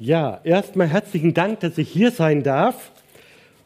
Ja, 0.00 0.40
erstmal 0.44 0.86
herzlichen 0.86 1.34
Dank, 1.34 1.58
dass 1.58 1.76
ich 1.76 1.88
hier 1.88 2.12
sein 2.12 2.44
darf. 2.44 2.92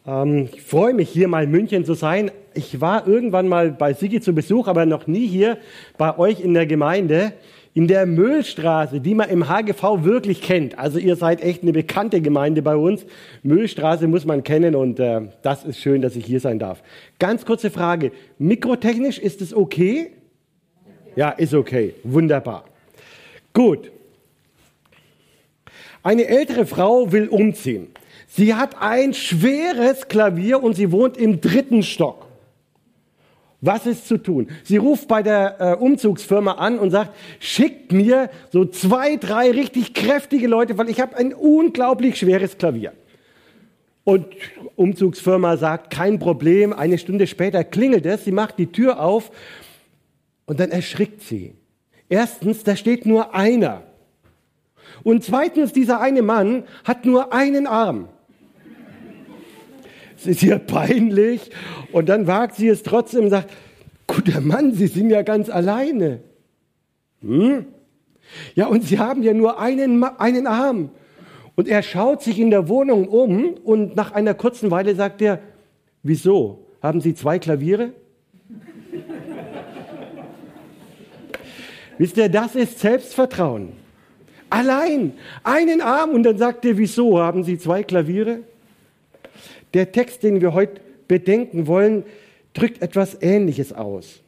Ähm, 0.06 0.48
ich 0.50 0.62
freue 0.62 0.94
mich, 0.94 1.10
hier 1.10 1.28
mal 1.28 1.44
in 1.44 1.50
München 1.50 1.84
zu 1.84 1.92
sein. 1.92 2.30
Ich 2.54 2.80
war 2.80 3.06
irgendwann 3.06 3.48
mal 3.48 3.70
bei 3.70 3.92
Sigi 3.92 4.18
zu 4.18 4.34
Besuch, 4.34 4.66
aber 4.66 4.86
noch 4.86 5.06
nie 5.06 5.26
hier 5.26 5.58
bei 5.98 6.18
euch 6.18 6.40
in 6.40 6.54
der 6.54 6.64
Gemeinde. 6.64 7.34
In 7.74 7.86
der 7.86 8.06
Müllstraße, 8.06 9.00
die 9.00 9.14
man 9.14 9.28
im 9.28 9.50
HGV 9.50 10.04
wirklich 10.04 10.40
kennt. 10.40 10.78
Also 10.78 10.98
ihr 10.98 11.16
seid 11.16 11.42
echt 11.42 11.64
eine 11.64 11.72
bekannte 11.72 12.22
Gemeinde 12.22 12.62
bei 12.62 12.76
uns. 12.76 13.04
Müllstraße 13.42 14.08
muss 14.08 14.24
man 14.24 14.42
kennen 14.42 14.74
und 14.74 15.00
äh, 15.00 15.20
das 15.42 15.64
ist 15.64 15.80
schön, 15.80 16.00
dass 16.00 16.16
ich 16.16 16.24
hier 16.24 16.40
sein 16.40 16.58
darf. 16.58 16.82
Ganz 17.18 17.44
kurze 17.44 17.68
Frage. 17.68 18.10
Mikrotechnisch 18.38 19.18
ist 19.18 19.42
es 19.42 19.52
okay? 19.52 20.12
Ja, 21.14 21.28
ist 21.28 21.52
okay. 21.52 21.92
Wunderbar. 22.04 22.64
Gut. 23.52 23.92
Eine 26.02 26.26
ältere 26.26 26.66
Frau 26.66 27.12
will 27.12 27.28
umziehen. 27.28 27.88
Sie 28.26 28.54
hat 28.54 28.80
ein 28.80 29.14
schweres 29.14 30.08
Klavier 30.08 30.62
und 30.62 30.74
sie 30.74 30.90
wohnt 30.90 31.16
im 31.16 31.40
dritten 31.40 31.82
Stock. 31.82 32.26
Was 33.60 33.86
ist 33.86 34.08
zu 34.08 34.18
tun? 34.18 34.48
Sie 34.64 34.76
ruft 34.76 35.06
bei 35.06 35.22
der 35.22 35.60
äh, 35.60 35.74
Umzugsfirma 35.76 36.54
an 36.54 36.80
und 36.80 36.90
sagt, 36.90 37.14
schickt 37.38 37.92
mir 37.92 38.28
so 38.50 38.64
zwei, 38.64 39.16
drei 39.16 39.52
richtig 39.52 39.94
kräftige 39.94 40.48
Leute, 40.48 40.78
weil 40.78 40.88
ich 40.88 41.00
habe 41.00 41.16
ein 41.16 41.32
unglaublich 41.32 42.18
schweres 42.18 42.58
Klavier. 42.58 42.92
Und 44.02 44.26
Umzugsfirma 44.74 45.56
sagt, 45.56 45.90
kein 45.90 46.18
Problem. 46.18 46.72
Eine 46.72 46.98
Stunde 46.98 47.28
später 47.28 47.62
klingelt 47.62 48.04
es, 48.04 48.24
sie 48.24 48.32
macht 48.32 48.58
die 48.58 48.66
Tür 48.66 48.98
auf 48.98 49.30
und 50.46 50.58
dann 50.58 50.72
erschrickt 50.72 51.22
sie. 51.22 51.54
Erstens, 52.08 52.64
da 52.64 52.74
steht 52.74 53.06
nur 53.06 53.32
einer. 53.32 53.84
Und 55.04 55.24
zweitens, 55.24 55.72
dieser 55.72 56.00
eine 56.00 56.22
Mann 56.22 56.64
hat 56.84 57.04
nur 57.04 57.32
einen 57.32 57.66
Arm. 57.66 58.08
Es 60.16 60.26
ist 60.26 60.42
ihr 60.42 60.58
peinlich. 60.58 61.50
Und 61.90 62.08
dann 62.08 62.26
wagt 62.26 62.56
sie 62.56 62.68
es 62.68 62.82
trotzdem 62.82 63.24
und 63.24 63.30
sagt, 63.30 63.50
guter 64.06 64.40
Mann, 64.40 64.72
Sie 64.72 64.86
sind 64.86 65.10
ja 65.10 65.22
ganz 65.22 65.48
alleine. 65.48 66.20
Hm? 67.22 67.66
Ja, 68.54 68.66
und 68.66 68.84
Sie 68.84 68.98
haben 68.98 69.22
ja 69.22 69.34
nur 69.34 69.58
einen, 69.58 70.04
einen 70.04 70.46
Arm. 70.46 70.90
Und 71.56 71.68
er 71.68 71.82
schaut 71.82 72.22
sich 72.22 72.38
in 72.38 72.50
der 72.50 72.68
Wohnung 72.68 73.08
um 73.08 73.54
und 73.64 73.96
nach 73.96 74.12
einer 74.12 74.34
kurzen 74.34 74.70
Weile 74.70 74.94
sagt 74.94 75.20
er, 75.22 75.40
wieso? 76.02 76.66
Haben 76.80 77.00
Sie 77.00 77.14
zwei 77.14 77.38
Klaviere? 77.38 77.92
Wisst 81.98 82.16
ihr, 82.16 82.28
das 82.28 82.54
ist 82.54 82.78
Selbstvertrauen. 82.78 83.81
Allein, 84.52 85.14
einen 85.44 85.80
Arm. 85.80 86.10
Und 86.10 86.24
dann 86.24 86.36
sagt 86.36 86.66
er, 86.66 86.76
wieso 86.76 87.18
haben 87.18 87.42
Sie 87.42 87.56
zwei 87.58 87.82
Klaviere? 87.82 88.40
Der 89.72 89.92
Text, 89.92 90.22
den 90.22 90.42
wir 90.42 90.52
heute 90.52 90.82
bedenken 91.08 91.66
wollen, 91.66 92.04
drückt 92.52 92.82
etwas 92.82 93.16
Ähnliches 93.22 93.72
aus. 93.72 94.20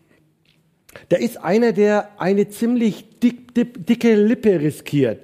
Da 1.11 1.19
ist 1.19 1.37
einer, 1.37 1.73
der 1.73 2.09
eine 2.19 2.49
ziemlich 2.49 3.19
dick, 3.21 3.53
dick, 3.55 3.87
dicke 3.87 4.15
Lippe 4.15 4.61
riskiert. 4.63 5.21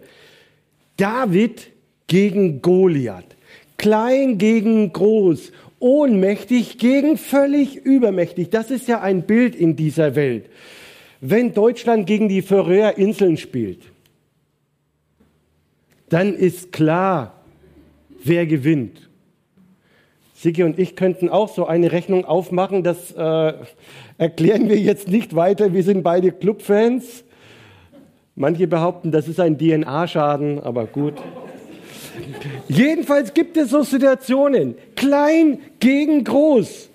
David 0.98 1.68
gegen 2.06 2.60
Goliath. 2.60 3.24
Klein 3.78 4.36
gegen 4.36 4.92
groß. 4.92 5.52
Ohnmächtig 5.78 6.76
gegen 6.76 7.16
völlig 7.16 7.76
übermächtig. 7.76 8.50
Das 8.50 8.70
ist 8.70 8.86
ja 8.86 9.00
ein 9.00 9.22
Bild 9.22 9.54
in 9.54 9.76
dieser 9.76 10.14
Welt. 10.14 10.50
Wenn 11.22 11.54
Deutschland 11.54 12.06
gegen 12.06 12.28
die 12.28 12.42
Färöerinseln 12.42 13.38
spielt, 13.38 13.80
dann 16.10 16.34
ist 16.34 16.72
klar, 16.72 17.32
wer 18.22 18.44
gewinnt. 18.44 19.08
Sigi 20.34 20.62
und 20.62 20.78
ich 20.78 20.96
könnten 20.96 21.28
auch 21.28 21.48
so 21.48 21.66
eine 21.66 21.92
Rechnung 21.92 22.24
aufmachen, 22.24 22.82
das 22.82 23.12
äh, 23.12 23.52
erklären 24.18 24.68
wir 24.68 24.78
jetzt 24.78 25.08
nicht 25.08 25.34
weiter. 25.34 25.72
Wir 25.72 25.82
sind 25.82 26.02
beide 26.02 26.32
Clubfans. 26.32 27.24
Manche 28.34 28.66
behaupten, 28.66 29.12
das 29.12 29.28
ist 29.28 29.38
ein 29.38 29.58
DNA-Schaden, 29.58 30.60
aber 30.60 30.86
gut. 30.86 31.14
Jedenfalls 32.68 33.34
gibt 33.34 33.56
es 33.56 33.70
so 33.70 33.82
Situationen, 33.82 34.76
klein 34.96 35.60
gegen 35.78 36.24
groß. 36.24 36.89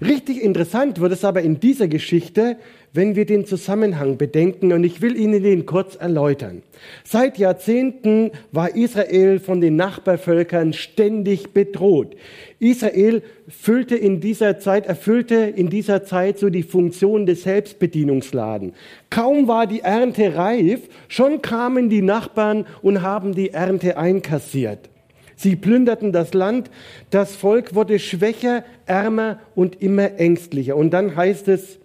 Richtig 0.00 0.42
interessant 0.42 1.00
wird 1.00 1.12
es 1.12 1.24
aber 1.24 1.42
in 1.42 1.58
dieser 1.58 1.88
Geschichte, 1.88 2.56
wenn 2.92 3.16
wir 3.16 3.24
den 3.24 3.46
Zusammenhang 3.46 4.18
bedenken, 4.18 4.72
und 4.72 4.84
ich 4.84 5.00
will 5.00 5.16
Ihnen 5.16 5.42
den 5.42 5.66
kurz 5.66 5.96
erläutern. 5.96 6.62
Seit 7.04 7.38
Jahrzehnten 7.38 8.30
war 8.52 8.76
Israel 8.76 9.40
von 9.40 9.60
den 9.60 9.76
Nachbarvölkern 9.76 10.72
ständig 10.72 11.52
bedroht. 11.52 12.14
Israel 12.58 13.22
füllte 13.48 13.96
in 13.96 14.20
dieser 14.20 14.58
Zeit, 14.58 14.86
erfüllte 14.86 15.34
in 15.34 15.68
dieser 15.70 16.04
Zeit 16.04 16.38
so 16.38 16.50
die 16.50 16.62
Funktion 16.62 17.26
des 17.26 17.42
Selbstbedienungsladen. 17.42 18.74
Kaum 19.10 19.48
war 19.48 19.66
die 19.66 19.80
Ernte 19.80 20.36
reif, 20.36 20.80
schon 21.08 21.42
kamen 21.42 21.88
die 21.88 22.02
Nachbarn 22.02 22.66
und 22.82 23.02
haben 23.02 23.34
die 23.34 23.50
Ernte 23.50 23.96
einkassiert. 23.96 24.91
Sie 25.36 25.56
plünderten 25.56 26.12
das 26.12 26.34
Land, 26.34 26.70
das 27.10 27.34
Volk 27.34 27.74
wurde 27.74 27.98
schwächer, 27.98 28.64
ärmer 28.86 29.40
und 29.54 29.82
immer 29.82 30.18
ängstlicher. 30.18 30.76
Und 30.76 30.90
dann 30.90 31.16
heißt 31.16 31.48
es, 31.48 31.78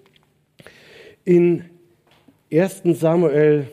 in 1.26 1.66
1 2.52 2.82
Samuel 3.00 3.68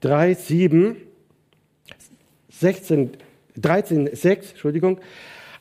3, 0.00 0.34
7, 0.34 0.96
16, 2.50 3.10
13, 3.56 4.10
6, 4.12 4.50
Entschuldigung, 4.50 5.00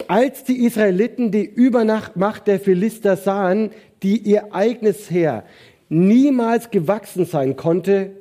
als 0.07 0.43
die 0.43 0.65
Israeliten 0.65 1.31
die 1.31 1.45
Übermacht 1.45 2.47
der 2.47 2.59
Philister 2.59 3.17
sahen, 3.17 3.71
die 4.03 4.17
ihr 4.17 4.53
eigenes 4.53 5.09
Heer 5.09 5.45
niemals 5.89 6.71
gewachsen 6.71 7.25
sein 7.25 7.55
konnte, 7.55 8.11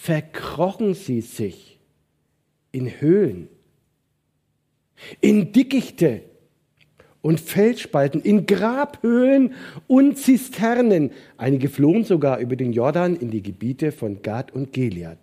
verkrochen 0.00 0.94
sie 0.94 1.20
sich 1.20 1.78
in 2.72 3.00
Höhlen, 3.00 3.48
in 5.20 5.52
Dickichte 5.52 6.22
und 7.20 7.40
Felsspalten, 7.40 8.20
in 8.22 8.46
Grabhöhlen 8.46 9.54
und 9.86 10.16
Zisternen. 10.16 11.10
Einige 11.36 11.68
flohen 11.68 12.04
sogar 12.04 12.38
über 12.38 12.56
den 12.56 12.72
Jordan 12.72 13.16
in 13.16 13.30
die 13.30 13.42
Gebiete 13.42 13.92
von 13.92 14.22
Gad 14.22 14.52
und 14.52 14.72
Gilead. 14.72 15.18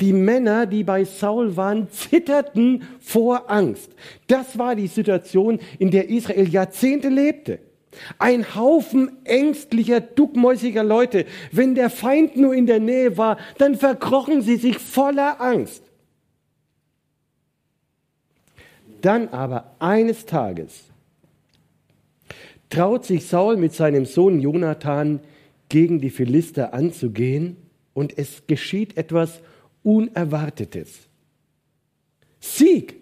Die 0.00 0.12
Männer, 0.12 0.66
die 0.66 0.84
bei 0.84 1.04
Saul 1.04 1.56
waren, 1.56 1.90
zitterten 1.90 2.82
vor 3.00 3.50
Angst. 3.50 3.92
Das 4.26 4.58
war 4.58 4.76
die 4.76 4.88
Situation, 4.88 5.60
in 5.78 5.90
der 5.90 6.08
Israel 6.08 6.48
Jahrzehnte 6.48 7.08
lebte. 7.08 7.60
Ein 8.18 8.54
Haufen 8.54 9.24
ängstlicher, 9.24 10.00
duckmäusiger 10.00 10.84
Leute. 10.84 11.26
Wenn 11.50 11.74
der 11.74 11.90
Feind 11.90 12.36
nur 12.36 12.54
in 12.54 12.66
der 12.66 12.80
Nähe 12.80 13.16
war, 13.16 13.38
dann 13.58 13.74
verkrochen 13.74 14.42
sie 14.42 14.56
sich 14.56 14.78
voller 14.78 15.40
Angst. 15.40 15.82
Dann 19.00 19.28
aber 19.28 19.74
eines 19.78 20.26
Tages 20.26 20.84
traut 22.68 23.04
sich 23.04 23.26
Saul 23.26 23.56
mit 23.56 23.74
seinem 23.74 24.06
Sohn 24.06 24.40
Jonathan 24.40 25.20
gegen 25.68 26.00
die 26.00 26.10
Philister 26.10 26.72
anzugehen 26.72 27.56
und 27.94 28.16
es 28.16 28.46
geschieht 28.46 28.96
etwas 28.96 29.40
Unerwartetes. 29.82 31.08
Sieg! 32.38 32.99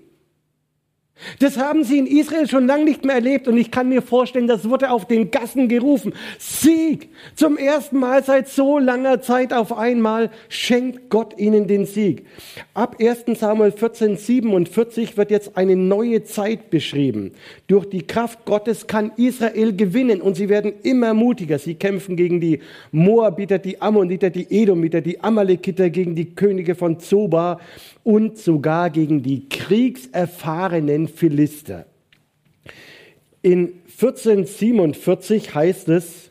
Das 1.39 1.59
haben 1.59 1.85
sie 1.85 1.99
in 1.99 2.07
Israel 2.07 2.49
schon 2.49 2.67
lange 2.67 2.85
nicht 2.85 3.05
mehr 3.05 3.17
erlebt 3.17 3.49
und 3.49 3.57
ich 3.57 3.71
kann 3.71 3.89
mir 3.89 4.03
vorstellen, 4.03 4.47
das 4.47 4.69
wurde 4.69 4.91
auf 4.91 5.07
den 5.07 5.31
Gassen 5.31 5.69
gerufen. 5.69 6.15
Sieg! 6.39 7.09
Zum 7.35 7.57
ersten 7.57 7.99
Mal 7.99 8.23
seit 8.23 8.49
so 8.49 8.79
langer 8.79 9.21
Zeit 9.21 9.53
auf 9.53 9.77
einmal 9.77 10.31
schenkt 10.49 11.11
Gott 11.11 11.39
ihnen 11.39 11.67
den 11.67 11.87
Sieg. 11.87 12.27
Ab 12.75 12.97
1 13.01 13.39
Samuel 13.39 13.73
14, 13.73 14.17
47 14.17 15.17
wird 15.17 15.31
jetzt 15.31 15.57
eine 15.57 15.77
neue 15.77 16.25
Zeit 16.25 16.71
beschrieben. 16.71 17.33
Durch 17.67 17.87
die 17.87 18.07
Kraft 18.07 18.45
Gottes 18.45 18.87
kann 18.87 19.13
Israel 19.17 19.75
gewinnen 19.75 20.21
und 20.21 20.37
sie 20.37 20.49
werden 20.49 20.73
immer 20.83 21.15
mutiger. 21.15 21.59
Sie 21.59 21.75
kämpfen 21.75 22.17
gegen 22.17 22.41
die 22.41 22.61
Moabiter, 22.93 23.59
die 23.59 23.81
Ammoniter, 23.81 24.31
die 24.31 24.47
Edomiter, 24.51 25.01
die 25.01 25.21
Amalekiter, 25.21 25.91
gegen 25.91 26.15
die 26.15 26.35
Könige 26.35 26.75
von 26.75 27.01
Zoba 27.01 27.61
und 28.05 28.39
sogar 28.39 28.91
gegen 28.91 29.23
die 29.23 29.49
kriegserfahrenen 29.49 31.08
Philister. 31.09 31.87
In 33.43 33.81
1447 33.87 35.55
heißt 35.55 35.89
es, 35.89 36.31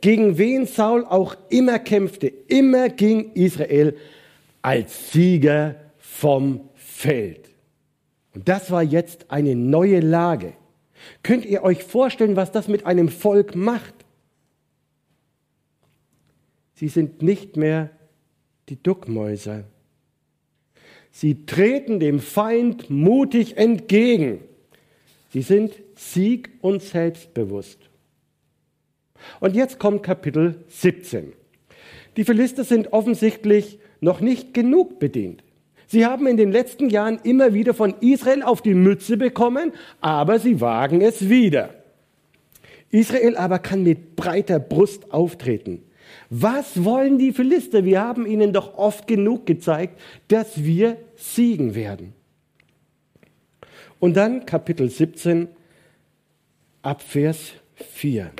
gegen 0.00 0.38
wen 0.38 0.66
Saul 0.66 1.04
auch 1.04 1.36
immer 1.48 1.78
kämpfte, 1.78 2.28
immer 2.28 2.88
ging 2.88 3.32
Israel 3.32 3.96
als 4.62 5.12
Sieger 5.12 5.76
vom 5.98 6.68
Feld. 6.74 7.48
Und 8.34 8.48
das 8.48 8.70
war 8.70 8.82
jetzt 8.82 9.30
eine 9.30 9.56
neue 9.56 10.00
Lage. 10.00 10.52
Könnt 11.22 11.44
ihr 11.44 11.62
euch 11.62 11.82
vorstellen, 11.82 12.36
was 12.36 12.52
das 12.52 12.68
mit 12.68 12.86
einem 12.86 13.08
Volk 13.08 13.54
macht? 13.54 13.94
Sie 16.74 16.88
sind 16.88 17.22
nicht 17.22 17.56
mehr 17.56 17.90
die 18.68 18.80
Duckmäuser, 18.80 19.64
Sie 21.10 21.46
treten 21.46 22.00
dem 22.00 22.20
Feind 22.20 22.90
mutig 22.90 23.56
entgegen. 23.56 24.40
Sie 25.30 25.42
sind 25.42 25.72
sieg- 25.94 26.50
und 26.60 26.82
selbstbewusst. 26.82 27.78
Und 29.40 29.54
jetzt 29.54 29.78
kommt 29.78 30.02
Kapitel 30.02 30.64
17. 30.68 31.32
Die 32.16 32.24
Philister 32.24 32.64
sind 32.64 32.92
offensichtlich 32.92 33.78
noch 34.00 34.20
nicht 34.20 34.54
genug 34.54 34.98
bedient. 34.98 35.42
Sie 35.86 36.04
haben 36.04 36.26
in 36.26 36.36
den 36.36 36.52
letzten 36.52 36.90
Jahren 36.90 37.18
immer 37.22 37.54
wieder 37.54 37.72
von 37.74 37.94
Israel 38.00 38.42
auf 38.42 38.60
die 38.60 38.74
Mütze 38.74 39.16
bekommen, 39.16 39.72
aber 40.00 40.38
sie 40.38 40.60
wagen 40.60 41.00
es 41.00 41.28
wieder. 41.28 41.74
Israel 42.90 43.36
aber 43.36 43.58
kann 43.58 43.82
mit 43.82 44.14
breiter 44.16 44.58
Brust 44.58 45.12
auftreten. 45.12 45.82
Was 46.30 46.84
wollen 46.84 47.18
die 47.18 47.32
Philister? 47.32 47.84
Wir 47.84 48.00
haben 48.00 48.26
ihnen 48.26 48.52
doch 48.52 48.76
oft 48.76 49.06
genug 49.06 49.46
gezeigt, 49.46 49.98
dass 50.28 50.62
wir 50.62 50.98
siegen 51.16 51.74
werden. 51.74 52.12
Und 53.98 54.16
dann 54.16 54.44
Kapitel 54.44 54.90
17 54.90 55.48
ab 56.82 57.02
Vers 57.02 57.52
4. 57.76 58.30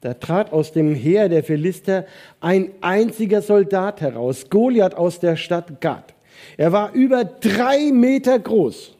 Da 0.00 0.14
trat 0.14 0.52
aus 0.52 0.72
dem 0.72 0.94
Heer 0.94 1.28
der 1.28 1.42
Philister 1.42 2.06
ein 2.40 2.70
einziger 2.80 3.42
Soldat 3.42 4.00
heraus, 4.00 4.48
Goliath 4.48 4.94
aus 4.94 5.18
der 5.18 5.36
Stadt 5.36 5.80
Gad. 5.80 6.14
Er 6.56 6.70
war 6.70 6.92
über 6.92 7.24
drei 7.24 7.90
Meter 7.92 8.38
groß. 8.38 8.96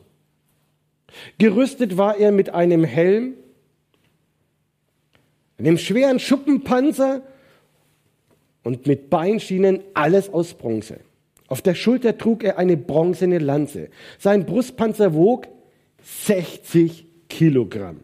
Gerüstet 1.38 1.96
war 1.96 2.16
er 2.16 2.32
mit 2.32 2.50
einem 2.50 2.82
Helm, 2.82 3.34
einem 5.56 5.78
schweren 5.78 6.18
Schuppenpanzer 6.18 7.22
und 8.68 8.86
mit 8.86 9.08
Beinschienen 9.08 9.80
alles 9.94 10.28
aus 10.28 10.52
Bronze. 10.52 10.98
Auf 11.46 11.62
der 11.62 11.74
Schulter 11.74 12.18
trug 12.18 12.44
er 12.44 12.58
eine 12.58 12.76
bronzene 12.76 13.38
Lanze. 13.38 13.88
Sein 14.18 14.44
Brustpanzer 14.44 15.14
wog 15.14 15.48
60 16.02 17.06
Kilogramm. 17.30 18.00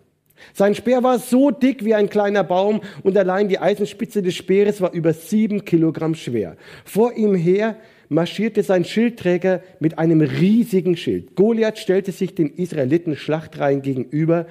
Sein 0.54 0.74
Speer 0.74 1.02
war 1.02 1.18
so 1.18 1.50
dick 1.50 1.84
wie 1.84 1.94
ein 1.94 2.08
kleiner 2.08 2.44
Baum 2.44 2.80
und 3.02 3.14
allein 3.18 3.50
die 3.50 3.58
Eisenspitze 3.58 4.22
des 4.22 4.36
Speeres 4.36 4.80
war 4.80 4.92
über 4.92 5.12
sieben 5.12 5.66
Kilogramm 5.66 6.14
schwer. 6.14 6.56
Vor 6.86 7.12
ihm 7.12 7.34
her 7.34 7.76
marschierte 8.08 8.62
sein 8.62 8.86
Schildträger 8.86 9.60
mit 9.80 9.98
einem 9.98 10.22
riesigen 10.22 10.96
Schild. 10.96 11.36
Goliath 11.36 11.78
stellte 11.78 12.10
sich 12.10 12.34
den 12.34 12.48
Israeliten 12.48 13.16
Schlachtreihen 13.16 13.82
gegenüber 13.82 14.46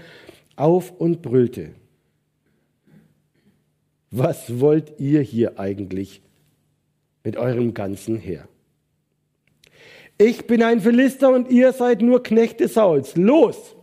auf 0.56 0.92
und 0.92 1.24
brüllte 1.24 1.72
was 4.16 4.60
wollt 4.60 5.00
ihr 5.00 5.22
hier 5.22 5.60
eigentlich 5.60 6.22
mit 7.24 7.36
eurem 7.36 7.74
ganzen 7.74 8.18
Heer? 8.18 8.48
Ich 10.20 10.46
bin 10.46 10.62
ein 10.62 10.82
Philister 10.82 11.34
und 11.34 11.50
ihr 11.50 11.74
seid 11.74 12.04
nur 12.04 12.22
Knechte 12.22 12.68
Sauls. 12.68 13.16
Los! 13.18 13.76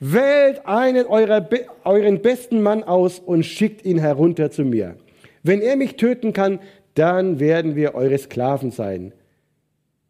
Wählt 0.00 0.66
einen 0.66 1.06
eurer, 1.06 1.46
euren 1.84 2.22
besten 2.22 2.62
Mann 2.62 2.82
aus 2.82 3.18
und 3.18 3.44
schickt 3.44 3.84
ihn 3.84 3.98
herunter 3.98 4.50
zu 4.50 4.64
mir. 4.64 4.96
Wenn 5.42 5.60
er 5.60 5.76
mich 5.76 5.96
töten 5.96 6.32
kann, 6.32 6.60
dann 6.94 7.38
werden 7.38 7.76
wir 7.76 7.94
eure 7.94 8.16
Sklaven 8.16 8.70
sein. 8.70 9.12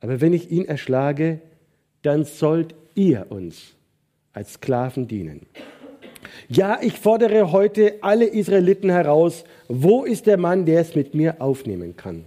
Aber 0.01 0.21
wenn 0.21 0.33
ich 0.33 0.53
ihn 0.53 0.67
erschlage, 0.67 1.41
dann 2.03 2.25
sollt 2.25 2.77
ihr 2.95 3.27
uns 3.31 3.75
als 4.33 4.55
Sklaven 4.55 5.09
dienen. 5.09 5.47
Ja, 6.49 6.79
ich 6.81 6.99
fordere 6.99 7.53
heute 7.53 7.99
alle 8.01 8.25
Israeliten 8.25 8.89
heraus, 8.89 9.45
wo 9.69 10.05
ist 10.05 10.27
der 10.27 10.39
Mann, 10.39 10.65
der 10.65 10.81
es 10.81 10.95
mit 10.95 11.15
mir 11.15 11.43
aufnehmen 11.43 11.95
kann? 11.95 12.25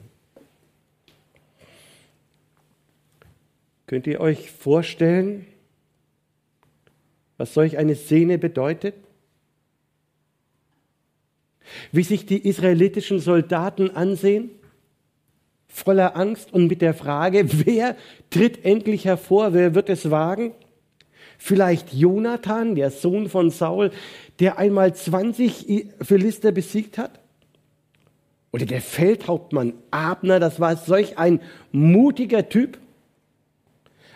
Könnt 3.88 4.06
ihr 4.06 4.21
euch 4.21 4.51
vorstellen, 4.51 5.47
was 7.38 7.56
solch 7.56 7.79
eine 7.79 7.95
Szene 7.95 8.38
bedeutet? 8.38 8.94
Wie 11.91 12.03
sich 12.03 12.27
die 12.27 12.47
israelitischen 12.47 13.19
Soldaten 13.19 13.89
ansehen, 13.89 14.51
voller 15.67 16.15
Angst 16.15 16.53
und 16.53 16.67
mit 16.67 16.83
der 16.83 16.94
Frage, 16.94 17.65
wer 17.65 17.97
tritt 18.29 18.63
endlich 18.65 19.06
hervor, 19.06 19.53
wer 19.53 19.74
wird 19.74 19.89
es 19.89 20.12
wagen? 20.12 20.53
Vielleicht 21.43 21.91
Jonathan, 21.91 22.75
der 22.75 22.91
Sohn 22.91 23.27
von 23.27 23.49
Saul, 23.49 23.89
der 24.39 24.59
einmal 24.59 24.93
20 24.93 25.88
Philister 25.99 26.51
besiegt 26.51 26.99
hat? 26.99 27.19
Oder 28.51 28.67
der 28.67 28.79
Feldhauptmann 28.79 29.73
Abner, 29.89 30.39
das 30.39 30.59
war 30.59 30.75
solch 30.75 31.17
ein 31.17 31.41
mutiger 31.71 32.47
Typ. 32.47 32.77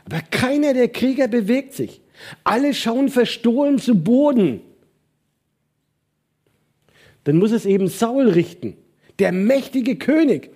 Aber 0.05 0.21
keiner 0.29 0.75
der 0.75 0.87
Krieger 0.87 1.27
bewegt 1.27 1.73
sich. 1.73 1.99
Alle 2.43 2.75
schauen 2.75 3.09
verstohlen 3.09 3.79
zu 3.79 3.95
Boden. 3.95 4.61
Dann 7.23 7.37
muss 7.37 7.51
es 7.51 7.65
eben 7.65 7.87
Saul 7.87 8.29
richten, 8.29 8.77
der 9.17 9.31
mächtige 9.31 9.95
König. 9.95 10.51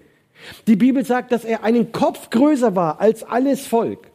Die 0.68 0.76
Bibel 0.76 1.04
sagt, 1.04 1.32
dass 1.32 1.46
er 1.46 1.64
einen 1.64 1.92
Kopf 1.92 2.30
größer 2.30 2.76
war 2.76 3.02
als 3.02 3.24
alles 3.24 3.66
Volk 3.66 4.09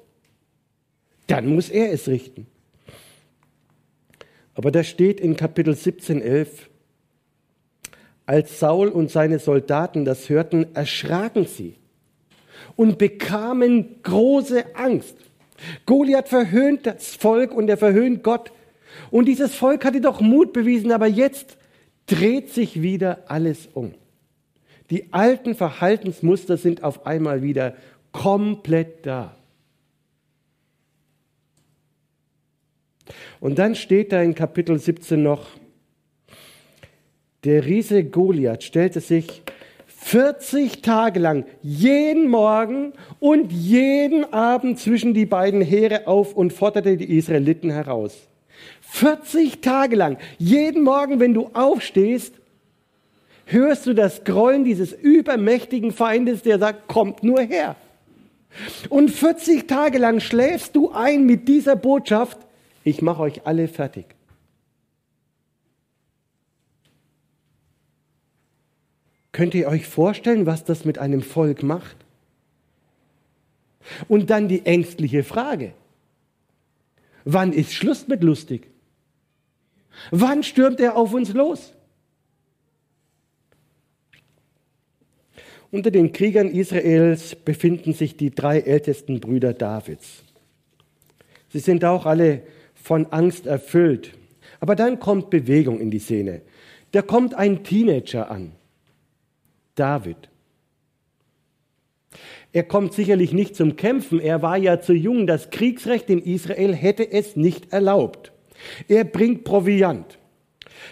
dann 1.26 1.46
muss 1.46 1.70
er 1.70 1.92
es 1.92 2.08
richten. 2.08 2.46
Aber 4.54 4.70
da 4.70 4.84
steht 4.84 5.20
in 5.20 5.36
Kapitel 5.36 5.74
17, 5.74 6.20
11, 6.22 6.70
als 8.26 8.58
Saul 8.58 8.88
und 8.88 9.10
seine 9.10 9.38
Soldaten 9.38 10.04
das 10.04 10.28
hörten, 10.28 10.74
erschraken 10.74 11.46
sie 11.46 11.74
und 12.76 12.98
bekamen 12.98 14.02
große 14.02 14.76
Angst. 14.76 15.16
Goliath 15.86 16.28
verhöhnt 16.28 16.86
das 16.86 17.14
Volk 17.14 17.52
und 17.52 17.68
er 17.68 17.76
verhöhnt 17.76 18.22
Gott. 18.22 18.52
Und 19.10 19.26
dieses 19.26 19.54
Volk 19.54 19.84
hatte 19.84 20.00
doch 20.00 20.20
Mut 20.20 20.52
bewiesen, 20.52 20.92
aber 20.92 21.06
jetzt 21.06 21.56
dreht 22.06 22.50
sich 22.50 22.82
wieder 22.82 23.24
alles 23.28 23.68
um. 23.72 23.94
Die 24.90 25.12
alten 25.12 25.54
Verhaltensmuster 25.54 26.56
sind 26.56 26.82
auf 26.82 27.06
einmal 27.06 27.42
wieder 27.42 27.74
komplett 28.12 29.06
da. 29.06 29.34
Und 33.40 33.58
dann 33.58 33.74
steht 33.74 34.12
da 34.12 34.22
in 34.22 34.34
Kapitel 34.34 34.78
17 34.78 35.22
noch, 35.22 35.46
der 37.44 37.66
Riese 37.66 38.04
Goliath 38.04 38.62
stellte 38.62 39.00
sich 39.00 39.42
40 39.86 40.82
Tage 40.82 41.18
lang 41.18 41.44
jeden 41.62 42.28
Morgen 42.28 42.92
und 43.20 43.52
jeden 43.52 44.32
Abend 44.32 44.78
zwischen 44.78 45.14
die 45.14 45.26
beiden 45.26 45.60
Heere 45.60 46.06
auf 46.06 46.34
und 46.34 46.52
forderte 46.52 46.96
die 46.96 47.16
Israeliten 47.16 47.70
heraus. 47.70 48.28
40 48.82 49.60
Tage 49.60 49.96
lang, 49.96 50.18
jeden 50.38 50.82
Morgen, 50.82 51.20
wenn 51.20 51.34
du 51.34 51.50
aufstehst, 51.54 52.34
hörst 53.46 53.86
du 53.86 53.94
das 53.94 54.24
Grollen 54.24 54.64
dieses 54.64 54.92
übermächtigen 54.92 55.90
Feindes, 55.90 56.42
der 56.42 56.58
sagt, 56.58 56.86
kommt 56.86 57.22
nur 57.22 57.40
her. 57.40 57.76
Und 58.88 59.10
40 59.10 59.66
Tage 59.66 59.98
lang 59.98 60.20
schläfst 60.20 60.76
du 60.76 60.92
ein 60.92 61.26
mit 61.26 61.48
dieser 61.48 61.76
Botschaft, 61.76 62.38
ich 62.84 63.02
mache 63.02 63.22
euch 63.22 63.46
alle 63.46 63.66
fertig. 63.66 64.14
Könnt 69.32 69.54
ihr 69.54 69.66
euch 69.66 69.86
vorstellen, 69.86 70.46
was 70.46 70.64
das 70.64 70.84
mit 70.84 70.98
einem 70.98 71.22
Volk 71.22 71.64
macht? 71.64 71.96
Und 74.06 74.30
dann 74.30 74.48
die 74.48 74.64
ängstliche 74.64 75.24
Frage. 75.24 75.74
Wann 77.24 77.52
ist 77.52 77.72
Schluss 77.72 78.06
mit 78.06 78.22
lustig? 78.22 78.68
Wann 80.10 80.42
stürmt 80.42 80.78
er 80.78 80.96
auf 80.96 81.12
uns 81.12 81.32
los? 81.32 81.72
Unter 85.70 85.90
den 85.90 86.12
Kriegern 86.12 86.48
Israels 86.50 87.34
befinden 87.34 87.92
sich 87.92 88.16
die 88.16 88.30
drei 88.30 88.60
ältesten 88.60 89.18
Brüder 89.18 89.52
Davids. 89.52 90.22
Sie 91.48 91.58
sind 91.58 91.84
auch 91.84 92.06
alle 92.06 92.42
von 92.84 93.06
Angst 93.06 93.46
erfüllt. 93.46 94.12
Aber 94.60 94.76
dann 94.76 95.00
kommt 95.00 95.30
Bewegung 95.30 95.80
in 95.80 95.90
die 95.90 95.98
Szene. 95.98 96.42
Da 96.92 97.00
kommt 97.00 97.34
ein 97.34 97.64
Teenager 97.64 98.30
an, 98.30 98.52
David. 99.74 100.28
Er 102.52 102.62
kommt 102.62 102.92
sicherlich 102.92 103.32
nicht 103.32 103.56
zum 103.56 103.76
Kämpfen, 103.76 104.20
er 104.20 104.42
war 104.42 104.58
ja 104.58 104.80
zu 104.80 104.92
jung, 104.92 105.26
das 105.26 105.48
Kriegsrecht 105.48 106.10
in 106.10 106.20
Israel 106.20 106.74
hätte 106.74 107.10
es 107.10 107.36
nicht 107.36 107.72
erlaubt. 107.72 108.32
Er 108.86 109.04
bringt 109.04 109.44
Proviant. 109.44 110.18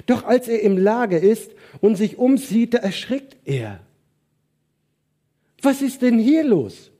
Doch 0.06 0.24
als 0.24 0.48
er 0.48 0.62
im 0.62 0.78
Lager 0.78 1.20
ist 1.20 1.54
und 1.82 1.96
sich 1.96 2.16
umsieht, 2.16 2.72
da 2.72 2.78
erschrickt 2.78 3.36
er. 3.44 3.80
Was 5.60 5.82
ist 5.82 6.00
denn 6.00 6.18
hier 6.18 6.42
los? 6.42 6.90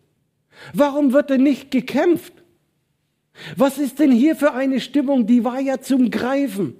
Warum 0.74 1.14
wird 1.14 1.30
denn 1.30 1.42
nicht 1.42 1.70
gekämpft? 1.70 2.41
Was 3.56 3.78
ist 3.78 3.98
denn 3.98 4.12
hier 4.12 4.36
für 4.36 4.52
eine 4.52 4.80
Stimmung? 4.80 5.26
Die 5.26 5.44
war 5.44 5.60
ja 5.60 5.80
zum 5.80 6.10
Greifen. 6.10 6.76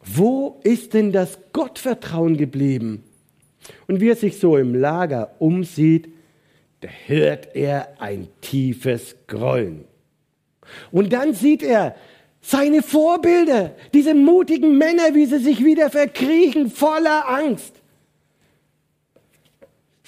Wo 0.00 0.60
ist 0.62 0.94
denn 0.94 1.12
das 1.12 1.38
Gottvertrauen 1.52 2.36
geblieben? 2.36 3.02
Und 3.88 4.00
wie 4.00 4.08
er 4.08 4.16
sich 4.16 4.38
so 4.38 4.56
im 4.56 4.74
Lager 4.74 5.34
umsieht, 5.40 6.08
da 6.80 6.88
hört 7.06 7.56
er 7.56 8.00
ein 8.00 8.28
tiefes 8.40 9.16
Grollen. 9.26 9.84
Und 10.92 11.12
dann 11.12 11.34
sieht 11.34 11.62
er 11.62 11.96
seine 12.40 12.82
Vorbilder, 12.82 13.74
diese 13.92 14.14
mutigen 14.14 14.78
Männer, 14.78 15.14
wie 15.14 15.26
sie 15.26 15.38
sich 15.38 15.64
wieder 15.64 15.90
verkriechen, 15.90 16.70
voller 16.70 17.28
Angst. 17.28 17.75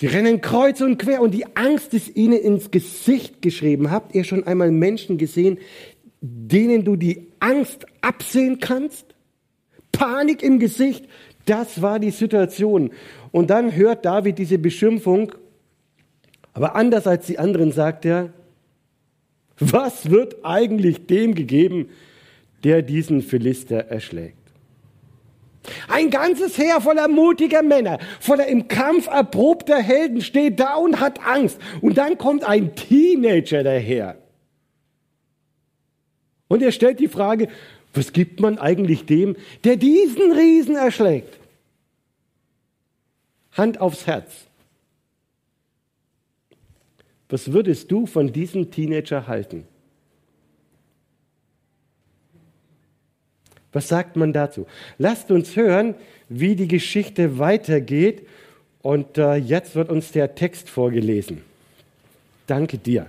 Sie 0.00 0.07
rennen 0.07 0.40
kreuz 0.40 0.81
und 0.81 0.97
quer 0.99 1.21
und 1.21 1.35
die 1.35 1.57
Angst 1.57 1.93
ist 1.93 2.14
ihnen 2.14 2.38
ins 2.40 2.71
Gesicht 2.71 3.43
geschrieben. 3.43 3.90
Habt 3.90 4.14
ihr 4.14 4.23
schon 4.23 4.45
einmal 4.45 4.71
Menschen 4.71 5.19
gesehen, 5.19 5.59
denen 6.21 6.85
du 6.85 6.95
die 6.95 7.26
Angst 7.40 7.85
absehen 8.00 8.61
kannst? 8.61 9.07
Panik 9.90 10.45
im 10.45 10.61
Gesicht, 10.61 11.09
das 11.47 11.83
war 11.83 11.99
die 11.99 12.12
Situation. 12.12 12.93
Und 13.33 13.50
dann 13.50 13.75
hört 13.75 14.05
David 14.05 14.38
diese 14.38 14.59
Beschimpfung, 14.59 15.33
aber 16.52 16.76
anders 16.76 17.09
als 17.09 17.26
die 17.26 17.40
anderen 17.40 17.73
sagt 17.73 18.05
er, 18.05 18.33
was 19.59 20.11
wird 20.11 20.45
eigentlich 20.45 21.09
dem 21.09 21.35
gegeben, 21.35 21.88
der 22.62 22.83
diesen 22.83 23.21
Philister 23.21 23.78
erschlägt? 23.78 24.38
Ein 25.88 26.11
ganzes 26.11 26.57
Heer 26.57 26.81
voller 26.81 27.09
mutiger 27.09 27.62
Männer, 27.62 27.99
voller 28.21 28.47
im 28.47 28.69
Kampf 28.69 29.07
erprobter 29.07 29.79
Helden 29.79 30.21
steht 30.23 30.61
da 30.61 30.77
und 30.77 31.00
hat 31.00 31.25
Angst. 31.27 31.59
Und 31.81 31.99
dann 31.99 32.17
kommt 32.19 32.45
ein 32.45 32.75
Teenager 32.75 33.62
daher. 33.62 34.17
Und 36.49 36.62
er 36.62 36.73
stellt 36.73 37.00
die 37.00 37.09
Frage, 37.09 37.49
was 37.93 38.12
gibt 38.12 38.41
man 38.41 38.59
eigentlich 38.59 39.07
dem, 39.07 39.37
der 39.65 39.77
diesen 39.77 40.33
Riesen 40.33 40.77
erschlägt? 40.77 41.38
Hand 43.53 43.81
aufs 43.81 44.07
Herz. 44.07 44.47
Was 47.29 47.53
würdest 47.53 47.91
du 47.91 48.07
von 48.07 48.33
diesem 48.33 48.71
Teenager 48.71 49.27
halten? 49.27 49.67
Was 53.72 53.88
sagt 53.88 54.16
man 54.16 54.32
dazu? 54.32 54.66
Lasst 54.98 55.30
uns 55.30 55.56
hören, 55.56 55.94
wie 56.28 56.56
die 56.56 56.68
Geschichte 56.68 57.38
weitergeht. 57.38 58.26
Und 58.80 59.18
äh, 59.18 59.34
jetzt 59.34 59.75
wird 59.75 59.90
uns 59.90 60.12
der 60.12 60.34
Text 60.34 60.70
vorgelesen. 60.70 61.42
Danke 62.46 62.78
dir. 62.78 63.06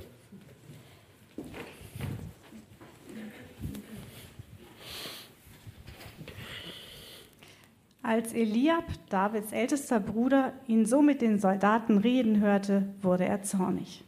Als 8.02 8.34
Eliab, 8.34 8.86
Davids 9.10 9.52
ältester 9.52 10.00
Bruder, 10.00 10.54
ihn 10.68 10.88
so 10.88 11.02
mit 11.02 11.22
den 11.22 11.38
Soldaten 11.38 12.00
reden 12.00 12.42
hörte, 12.42 12.90
wurde 13.02 13.26
er 13.26 13.44
zornig. 13.44 14.04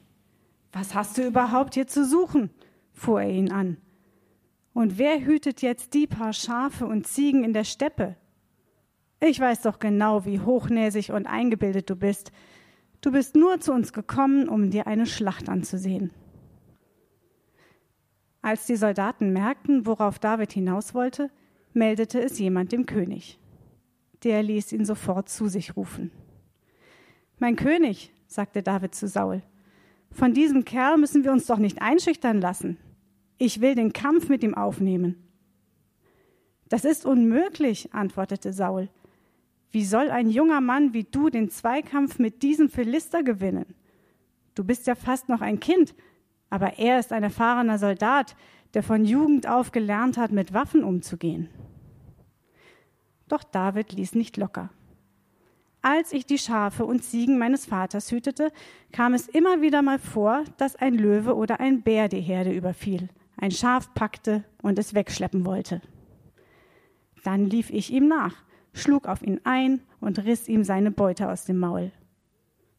Was 0.73 0.95
hast 0.95 1.17
du 1.17 1.27
überhaupt 1.27 1.75
hier 1.75 1.87
zu 1.87 2.05
suchen? 2.05 2.49
fuhr 2.93 3.21
er 3.21 3.29
ihn 3.29 3.51
an. 3.51 3.77
Und 4.73 4.97
wer 4.97 5.19
hütet 5.25 5.61
jetzt 5.61 5.93
die 5.93 6.07
paar 6.07 6.33
Schafe 6.33 6.85
und 6.85 7.07
Ziegen 7.07 7.43
in 7.43 7.53
der 7.53 7.65
Steppe? 7.65 8.15
Ich 9.19 9.39
weiß 9.39 9.61
doch 9.61 9.79
genau, 9.79 10.25
wie 10.25 10.39
hochnäsig 10.39 11.11
und 11.11 11.27
eingebildet 11.27 11.89
du 11.89 11.95
bist. 11.95 12.31
Du 13.01 13.11
bist 13.11 13.35
nur 13.35 13.59
zu 13.59 13.73
uns 13.73 13.93
gekommen, 13.93 14.47
um 14.47 14.71
dir 14.71 14.87
eine 14.87 15.05
Schlacht 15.05 15.49
anzusehen. 15.49 16.11
Als 18.41 18.65
die 18.65 18.75
Soldaten 18.75 19.33
merkten, 19.33 19.85
worauf 19.85 20.17
David 20.17 20.51
hinaus 20.53 20.95
wollte, 20.95 21.29
meldete 21.73 22.19
es 22.21 22.39
jemand 22.39 22.71
dem 22.71 22.85
König. 22.85 23.39
Der 24.23 24.41
ließ 24.41 24.71
ihn 24.71 24.85
sofort 24.85 25.29
zu 25.29 25.47
sich 25.47 25.75
rufen. 25.75 26.11
Mein 27.37 27.55
König, 27.55 28.11
sagte 28.27 28.63
David 28.63 28.95
zu 28.95 29.07
Saul, 29.07 29.43
von 30.11 30.33
diesem 30.33 30.65
Kerl 30.65 30.97
müssen 30.97 31.23
wir 31.23 31.31
uns 31.31 31.45
doch 31.45 31.57
nicht 31.57 31.81
einschüchtern 31.81 32.41
lassen. 32.41 32.77
Ich 33.43 33.59
will 33.59 33.73
den 33.73 33.91
Kampf 33.91 34.29
mit 34.29 34.43
ihm 34.43 34.53
aufnehmen. 34.53 35.15
Das 36.69 36.85
ist 36.85 37.07
unmöglich, 37.07 37.91
antwortete 37.91 38.53
Saul. 38.53 38.87
Wie 39.71 39.83
soll 39.83 40.11
ein 40.11 40.29
junger 40.29 40.61
Mann 40.61 40.93
wie 40.93 41.05
du 41.05 41.31
den 41.31 41.49
Zweikampf 41.49 42.19
mit 42.19 42.43
diesem 42.43 42.69
Philister 42.69 43.23
gewinnen? 43.23 43.65
Du 44.53 44.63
bist 44.63 44.85
ja 44.85 44.93
fast 44.93 45.27
noch 45.27 45.41
ein 45.41 45.59
Kind, 45.59 45.95
aber 46.51 46.77
er 46.77 46.99
ist 46.99 47.11
ein 47.11 47.23
erfahrener 47.23 47.79
Soldat, 47.79 48.35
der 48.75 48.83
von 48.83 49.05
Jugend 49.05 49.47
auf 49.47 49.71
gelernt 49.71 50.19
hat, 50.19 50.31
mit 50.31 50.53
Waffen 50.53 50.83
umzugehen. 50.83 51.49
Doch 53.27 53.43
David 53.43 53.93
ließ 53.93 54.13
nicht 54.13 54.37
locker. 54.37 54.69
Als 55.81 56.13
ich 56.13 56.27
die 56.27 56.37
Schafe 56.37 56.85
und 56.85 57.03
Ziegen 57.03 57.39
meines 57.39 57.65
Vaters 57.65 58.11
hütete, 58.11 58.51
kam 58.91 59.15
es 59.15 59.27
immer 59.27 59.63
wieder 59.63 59.81
mal 59.81 59.97
vor, 59.97 60.43
dass 60.57 60.75
ein 60.75 60.93
Löwe 60.93 61.35
oder 61.35 61.59
ein 61.59 61.81
Bär 61.81 62.07
die 62.07 62.21
Herde 62.21 62.51
überfiel 62.51 63.09
ein 63.41 63.51
Schaf 63.51 63.93
packte 63.93 64.45
und 64.61 64.79
es 64.79 64.93
wegschleppen 64.93 65.45
wollte. 65.45 65.81
Dann 67.23 67.45
lief 67.45 67.69
ich 67.71 67.91
ihm 67.91 68.07
nach, 68.07 68.35
schlug 68.71 69.07
auf 69.07 69.21
ihn 69.23 69.41
ein 69.43 69.81
und 69.99 70.23
riss 70.23 70.47
ihm 70.47 70.63
seine 70.63 70.91
Beute 70.91 71.29
aus 71.29 71.43
dem 71.43 71.57
Maul. 71.57 71.91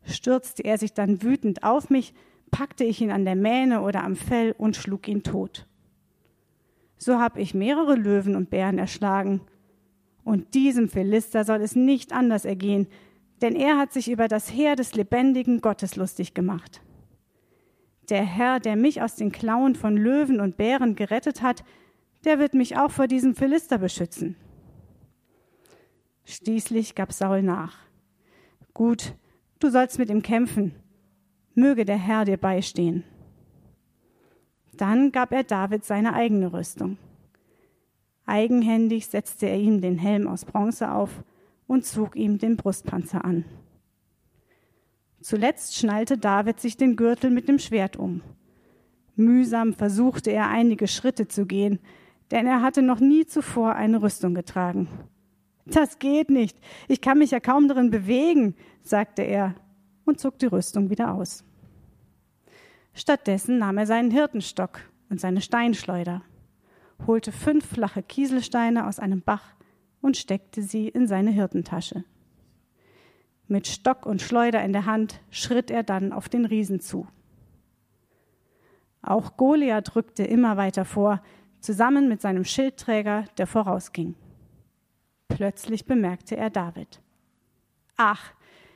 Stürzte 0.04 0.64
er 0.64 0.78
sich 0.78 0.94
dann 0.94 1.22
wütend 1.22 1.64
auf 1.64 1.90
mich, 1.90 2.14
packte 2.50 2.84
ich 2.84 3.00
ihn 3.00 3.10
an 3.10 3.24
der 3.24 3.36
Mähne 3.36 3.82
oder 3.82 4.04
am 4.04 4.16
Fell 4.16 4.54
und 4.56 4.76
schlug 4.76 5.08
ihn 5.08 5.22
tot. 5.22 5.66
So 6.96 7.18
habe 7.18 7.40
ich 7.40 7.54
mehrere 7.54 7.96
Löwen 7.96 8.36
und 8.36 8.50
Bären 8.50 8.78
erschlagen. 8.78 9.40
Und 10.22 10.54
diesem 10.54 10.88
Philister 10.88 11.44
soll 11.44 11.60
es 11.60 11.74
nicht 11.74 12.12
anders 12.12 12.44
ergehen, 12.44 12.86
denn 13.40 13.56
er 13.56 13.78
hat 13.78 13.92
sich 13.92 14.08
über 14.08 14.28
das 14.28 14.52
Heer 14.52 14.76
des 14.76 14.94
lebendigen 14.94 15.60
Gottes 15.60 15.96
lustig 15.96 16.34
gemacht. 16.34 16.80
Der 18.08 18.24
Herr, 18.24 18.60
der 18.60 18.76
mich 18.76 19.00
aus 19.00 19.14
den 19.14 19.32
Klauen 19.32 19.74
von 19.74 19.96
Löwen 19.96 20.40
und 20.40 20.56
Bären 20.56 20.96
gerettet 20.96 21.42
hat, 21.42 21.64
der 22.24 22.38
wird 22.38 22.54
mich 22.54 22.76
auch 22.76 22.90
vor 22.90 23.06
diesem 23.06 23.34
Philister 23.34 23.78
beschützen. 23.78 24.36
Schließlich 26.24 26.94
gab 26.94 27.12
Saul 27.12 27.42
nach. 27.42 27.76
Gut, 28.74 29.14
du 29.58 29.70
sollst 29.70 29.98
mit 29.98 30.08
ihm 30.08 30.22
kämpfen. 30.22 30.74
Möge 31.54 31.84
der 31.84 31.98
Herr 31.98 32.24
dir 32.24 32.36
beistehen. 32.36 33.04
Dann 34.74 35.12
gab 35.12 35.32
er 35.32 35.44
David 35.44 35.84
seine 35.84 36.14
eigene 36.14 36.52
Rüstung. 36.52 36.96
Eigenhändig 38.24 39.06
setzte 39.08 39.46
er 39.46 39.58
ihm 39.58 39.80
den 39.80 39.98
Helm 39.98 40.26
aus 40.26 40.44
Bronze 40.44 40.92
auf 40.92 41.22
und 41.66 41.84
zog 41.84 42.16
ihm 42.16 42.38
den 42.38 42.56
Brustpanzer 42.56 43.24
an. 43.24 43.44
Zuletzt 45.22 45.76
schnallte 45.76 46.18
David 46.18 46.58
sich 46.58 46.76
den 46.76 46.96
Gürtel 46.96 47.30
mit 47.30 47.48
dem 47.48 47.60
Schwert 47.60 47.96
um. 47.96 48.22
Mühsam 49.14 49.72
versuchte 49.72 50.32
er 50.32 50.48
einige 50.48 50.88
Schritte 50.88 51.28
zu 51.28 51.46
gehen, 51.46 51.78
denn 52.32 52.46
er 52.46 52.60
hatte 52.60 52.82
noch 52.82 52.98
nie 52.98 53.24
zuvor 53.24 53.76
eine 53.76 54.02
Rüstung 54.02 54.34
getragen. 54.34 54.88
Das 55.64 56.00
geht 56.00 56.28
nicht, 56.28 56.58
ich 56.88 57.00
kann 57.00 57.18
mich 57.18 57.30
ja 57.30 57.38
kaum 57.38 57.68
darin 57.68 57.90
bewegen, 57.90 58.56
sagte 58.82 59.22
er 59.22 59.54
und 60.04 60.18
zog 60.18 60.40
die 60.40 60.46
Rüstung 60.46 60.90
wieder 60.90 61.14
aus. 61.14 61.44
Stattdessen 62.92 63.58
nahm 63.58 63.78
er 63.78 63.86
seinen 63.86 64.10
Hirtenstock 64.10 64.80
und 65.08 65.20
seine 65.20 65.40
Steinschleuder, 65.40 66.22
holte 67.06 67.30
fünf 67.30 67.64
flache 67.64 68.02
Kieselsteine 68.02 68.88
aus 68.88 68.98
einem 68.98 69.22
Bach 69.22 69.54
und 70.00 70.16
steckte 70.16 70.62
sie 70.62 70.88
in 70.88 71.06
seine 71.06 71.30
Hirtentasche. 71.30 72.04
Mit 73.52 73.66
Stock 73.66 74.06
und 74.06 74.22
Schleuder 74.22 74.64
in 74.64 74.72
der 74.72 74.86
Hand 74.86 75.20
schritt 75.28 75.70
er 75.70 75.82
dann 75.82 76.14
auf 76.14 76.30
den 76.30 76.46
Riesen 76.46 76.80
zu. 76.80 77.06
Auch 79.02 79.36
Goliath 79.36 79.94
rückte 79.94 80.24
immer 80.24 80.56
weiter 80.56 80.86
vor, 80.86 81.22
zusammen 81.60 82.08
mit 82.08 82.22
seinem 82.22 82.46
Schildträger, 82.46 83.26
der 83.36 83.46
vorausging. 83.46 84.14
Plötzlich 85.28 85.84
bemerkte 85.84 86.34
er 86.34 86.48
David. 86.48 87.02
Ach, 87.98 88.32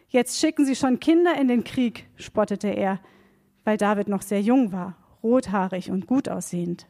jetzt 0.09 0.40
schicken 0.40 0.66
Sie 0.66 0.76
schon 0.76 1.00
Kinder 1.00 1.40
in 1.40 1.49
den 1.49 1.64
Krieg, 1.64 2.11
spottete 2.16 2.68
er, 2.68 3.00
weil 3.64 3.78
David 3.78 4.09
noch 4.09 4.21
sehr 4.21 4.42
jung 4.42 4.73
war, 4.73 4.99
rothaarig 5.23 5.90
und 5.90 6.06
gut 6.06 6.28
aussehend. 6.28 6.87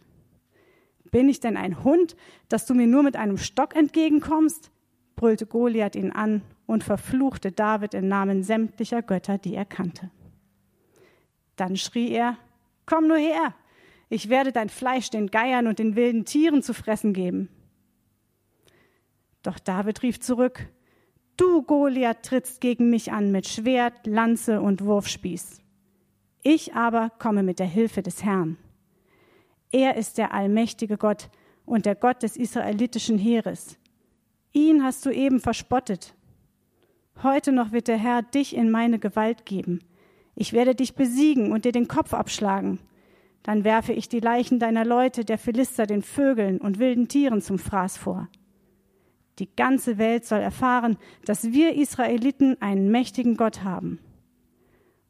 Bin 1.12 1.28
ich 1.28 1.38
denn 1.38 1.56
ein 1.56 1.84
Hund, 1.84 2.16
dass 2.48 2.66
du 2.66 2.74
mir 2.74 2.88
nur 2.88 3.04
mit 3.04 3.14
einem 3.14 3.38
Stock 3.38 3.76
entgegenkommst? 3.76 4.72
brüllte 5.14 5.46
Goliath 5.46 5.94
ihn 5.94 6.10
an 6.10 6.42
und 6.66 6.84
verfluchte 6.84 7.52
David 7.52 7.94
im 7.94 8.08
Namen 8.08 8.42
sämtlicher 8.42 9.02
Götter, 9.02 9.38
die 9.38 9.54
er 9.54 9.64
kannte. 9.64 10.10
Dann 11.56 11.76
schrie 11.76 12.10
er, 12.10 12.36
Komm 12.84 13.08
nur 13.08 13.16
her, 13.16 13.54
ich 14.08 14.28
werde 14.28 14.52
dein 14.52 14.68
Fleisch 14.68 15.10
den 15.10 15.30
Geiern 15.30 15.66
und 15.66 15.78
den 15.78 15.96
wilden 15.96 16.24
Tieren 16.24 16.62
zu 16.62 16.74
fressen 16.74 17.12
geben. 17.12 17.48
Doch 19.42 19.58
David 19.58 20.02
rief 20.02 20.20
zurück, 20.20 20.68
Du, 21.36 21.62
Goliath, 21.62 22.22
trittst 22.22 22.60
gegen 22.60 22.88
mich 22.88 23.12
an 23.12 23.30
mit 23.30 23.46
Schwert, 23.46 24.06
Lanze 24.06 24.60
und 24.60 24.82
Wurfspieß. 24.84 25.60
Ich 26.42 26.74
aber 26.74 27.10
komme 27.18 27.42
mit 27.42 27.58
der 27.58 27.66
Hilfe 27.66 28.02
des 28.02 28.24
Herrn. 28.24 28.56
Er 29.70 29.96
ist 29.96 30.16
der 30.16 30.32
allmächtige 30.32 30.96
Gott 30.96 31.28
und 31.66 31.84
der 31.84 31.94
Gott 31.94 32.22
des 32.22 32.36
israelitischen 32.36 33.18
Heeres. 33.18 33.78
Ihn 34.52 34.82
hast 34.82 35.04
du 35.04 35.10
eben 35.10 35.40
verspottet. 35.40 36.15
Heute 37.22 37.52
noch 37.52 37.72
wird 37.72 37.88
der 37.88 37.96
Herr 37.96 38.22
dich 38.22 38.54
in 38.54 38.70
meine 38.70 38.98
Gewalt 38.98 39.46
geben. 39.46 39.80
Ich 40.34 40.52
werde 40.52 40.74
dich 40.74 40.94
besiegen 40.94 41.50
und 41.50 41.64
dir 41.64 41.72
den 41.72 41.88
Kopf 41.88 42.12
abschlagen. 42.12 42.78
Dann 43.42 43.64
werfe 43.64 43.92
ich 43.92 44.08
die 44.08 44.20
Leichen 44.20 44.58
deiner 44.58 44.84
Leute, 44.84 45.24
der 45.24 45.38
Philister, 45.38 45.86
den 45.86 46.02
Vögeln 46.02 46.58
und 46.58 46.78
wilden 46.78 47.08
Tieren 47.08 47.40
zum 47.40 47.58
Fraß 47.58 47.96
vor. 47.96 48.28
Die 49.38 49.48
ganze 49.54 49.98
Welt 49.98 50.26
soll 50.26 50.40
erfahren, 50.40 50.98
dass 51.24 51.52
wir 51.52 51.74
Israeliten 51.74 52.60
einen 52.60 52.90
mächtigen 52.90 53.36
Gott 53.36 53.64
haben. 53.64 53.98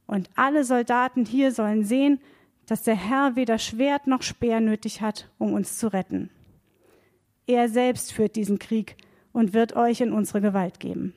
Und 0.06 0.30
alle 0.36 0.64
Soldaten 0.64 1.25
hier 1.25 1.50
sollen 1.50 1.84
sehen, 1.84 2.20
dass 2.66 2.82
der 2.82 2.96
Herr 2.96 3.36
weder 3.36 3.58
Schwert 3.58 4.06
noch 4.06 4.22
Speer 4.22 4.60
nötig 4.60 5.00
hat, 5.00 5.30
um 5.38 5.52
uns 5.54 5.78
zu 5.78 5.92
retten. 5.92 6.30
Er 7.46 7.68
selbst 7.68 8.12
führt 8.12 8.36
diesen 8.36 8.58
Krieg 8.58 8.96
und 9.32 9.54
wird 9.54 9.75
euch 9.75 10.00
in 10.00 10.12
unsere 10.12 10.40
Gewalt 10.40 10.80
geben. 10.80 11.14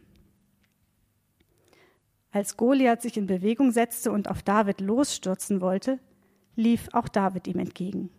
Als 2.31 2.57
Goliath 2.57 3.01
sich 3.01 3.17
in 3.17 3.27
Bewegung 3.27 3.71
setzte 3.71 4.12
und 4.12 4.29
auf 4.29 4.43
David 4.43 4.81
losstürzen 4.81 5.62
wollte, 5.62 6.00
lief 6.55 6.89
auch 6.93 7.07
David 7.07 7.48
ihm 7.48 7.59
entgegen. 7.59 8.09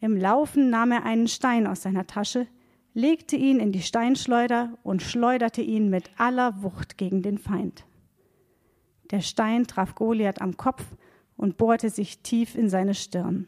Im 0.00 0.16
Laufen 0.16 0.68
nahm 0.68 0.92
er 0.92 1.04
einen 1.04 1.28
Stein 1.28 1.66
aus 1.66 1.82
seiner 1.82 2.06
Tasche, 2.06 2.46
legte 2.92 3.36
ihn 3.36 3.58
in 3.58 3.72
die 3.72 3.82
Steinschleuder 3.82 4.76
und 4.82 5.02
schleuderte 5.02 5.62
ihn 5.62 5.88
mit 5.88 6.10
aller 6.18 6.62
Wucht 6.62 6.98
gegen 6.98 7.22
den 7.22 7.38
Feind. 7.38 7.86
Der 9.10 9.20
Stein 9.20 9.66
traf 9.66 9.94
Goliath 9.94 10.42
am 10.42 10.56
Kopf 10.56 10.84
und 11.36 11.56
bohrte 11.56 11.88
sich 11.90 12.20
tief 12.20 12.54
in 12.54 12.68
seine 12.68 12.94
Stirn. 12.94 13.46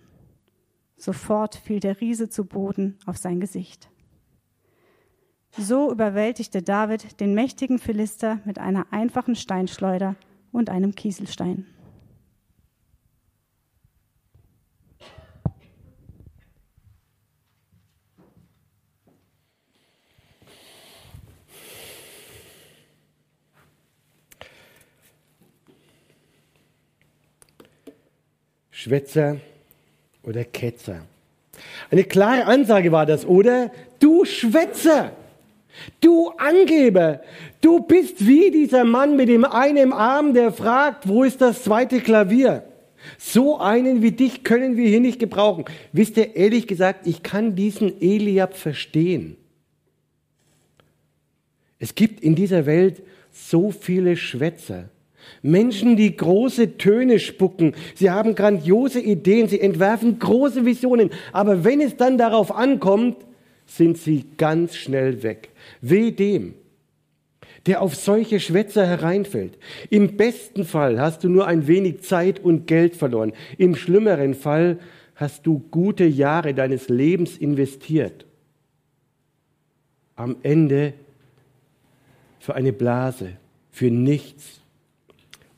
Sofort 0.96 1.56
fiel 1.56 1.80
der 1.80 2.00
Riese 2.00 2.30
zu 2.30 2.46
Boden 2.46 2.98
auf 3.04 3.18
sein 3.18 3.38
Gesicht. 3.38 3.90
So 5.58 5.90
überwältigte 5.90 6.60
David 6.60 7.18
den 7.18 7.32
mächtigen 7.32 7.78
Philister 7.78 8.40
mit 8.44 8.58
einer 8.58 8.86
einfachen 8.90 9.34
Steinschleuder 9.34 10.14
und 10.52 10.68
einem 10.68 10.94
Kieselstein. 10.94 11.66
Schwätzer 28.70 29.38
oder 30.22 30.44
Ketzer. 30.44 31.00
Eine 31.90 32.04
klare 32.04 32.44
Ansage 32.44 32.92
war 32.92 33.06
das, 33.06 33.25
oder? 33.25 33.70
Du 33.98 34.26
Schwätzer! 34.26 35.12
Du 36.00 36.28
Angeber, 36.38 37.21
du 37.61 37.80
bist 37.80 38.26
wie 38.26 38.50
dieser 38.50 38.85
Mann 38.85 39.16
mit 39.16 39.28
dem 39.28 39.45
einen 39.45 39.92
Arm, 39.92 40.35
der 40.35 40.52
fragt, 40.52 41.09
wo 41.09 41.25
ist 41.25 41.40
das 41.40 41.64
zweite 41.64 42.00
Klavier? 42.00 42.64
So 43.19 43.58
einen 43.58 44.02
wie 44.02 44.12
dich 44.12 44.43
können 44.43 44.76
wir 44.76 44.89
hier 44.89 45.00
nicht 45.00 45.19
gebrauchen. 45.19 45.65
Wisst 45.93 46.17
ihr, 46.17 46.34
ehrlich 46.36 46.67
gesagt, 46.67 47.06
ich 47.06 47.23
kann 47.23 47.54
diesen 47.54 48.00
Eliab 48.00 48.56
verstehen. 48.56 49.36
Es 51.78 51.95
gibt 51.95 52.21
in 52.21 52.34
dieser 52.34 52.67
Welt 52.67 53.02
so 53.30 53.71
viele 53.71 54.17
Schwätzer. 54.17 54.89
Menschen, 55.43 55.97
die 55.97 56.17
große 56.17 56.78
Töne 56.78 57.19
spucken. 57.19 57.75
Sie 57.95 58.10
haben 58.10 58.34
grandiose 58.34 59.00
Ideen, 59.00 59.49
sie 59.49 59.60
entwerfen 59.60 60.19
große 60.19 60.65
Visionen. 60.65 61.10
Aber 61.32 61.65
wenn 61.65 61.80
es 61.80 61.97
dann 61.97 62.17
darauf 62.17 62.54
ankommt, 62.54 63.17
sind 63.66 63.98
sie 63.98 64.24
ganz 64.36 64.76
schnell 64.76 65.22
weg. 65.22 65.50
Weh 65.80 66.10
dem, 66.10 66.54
der 67.66 67.82
auf 67.82 67.96
solche 67.96 68.40
Schwätzer 68.40 68.86
hereinfällt. 68.86 69.58
Im 69.90 70.16
besten 70.16 70.64
Fall 70.64 71.00
hast 71.00 71.24
du 71.24 71.28
nur 71.28 71.46
ein 71.46 71.66
wenig 71.66 72.02
Zeit 72.02 72.38
und 72.38 72.66
Geld 72.66 72.94
verloren. 72.94 73.32
Im 73.58 73.74
schlimmeren 73.74 74.34
Fall 74.34 74.78
hast 75.16 75.46
du 75.46 75.58
gute 75.70 76.04
Jahre 76.04 76.54
deines 76.54 76.88
Lebens 76.88 77.36
investiert. 77.36 78.24
Am 80.14 80.36
Ende 80.42 80.94
für 82.38 82.54
eine 82.54 82.72
Blase, 82.72 83.32
für 83.72 83.90
nichts. 83.90 84.60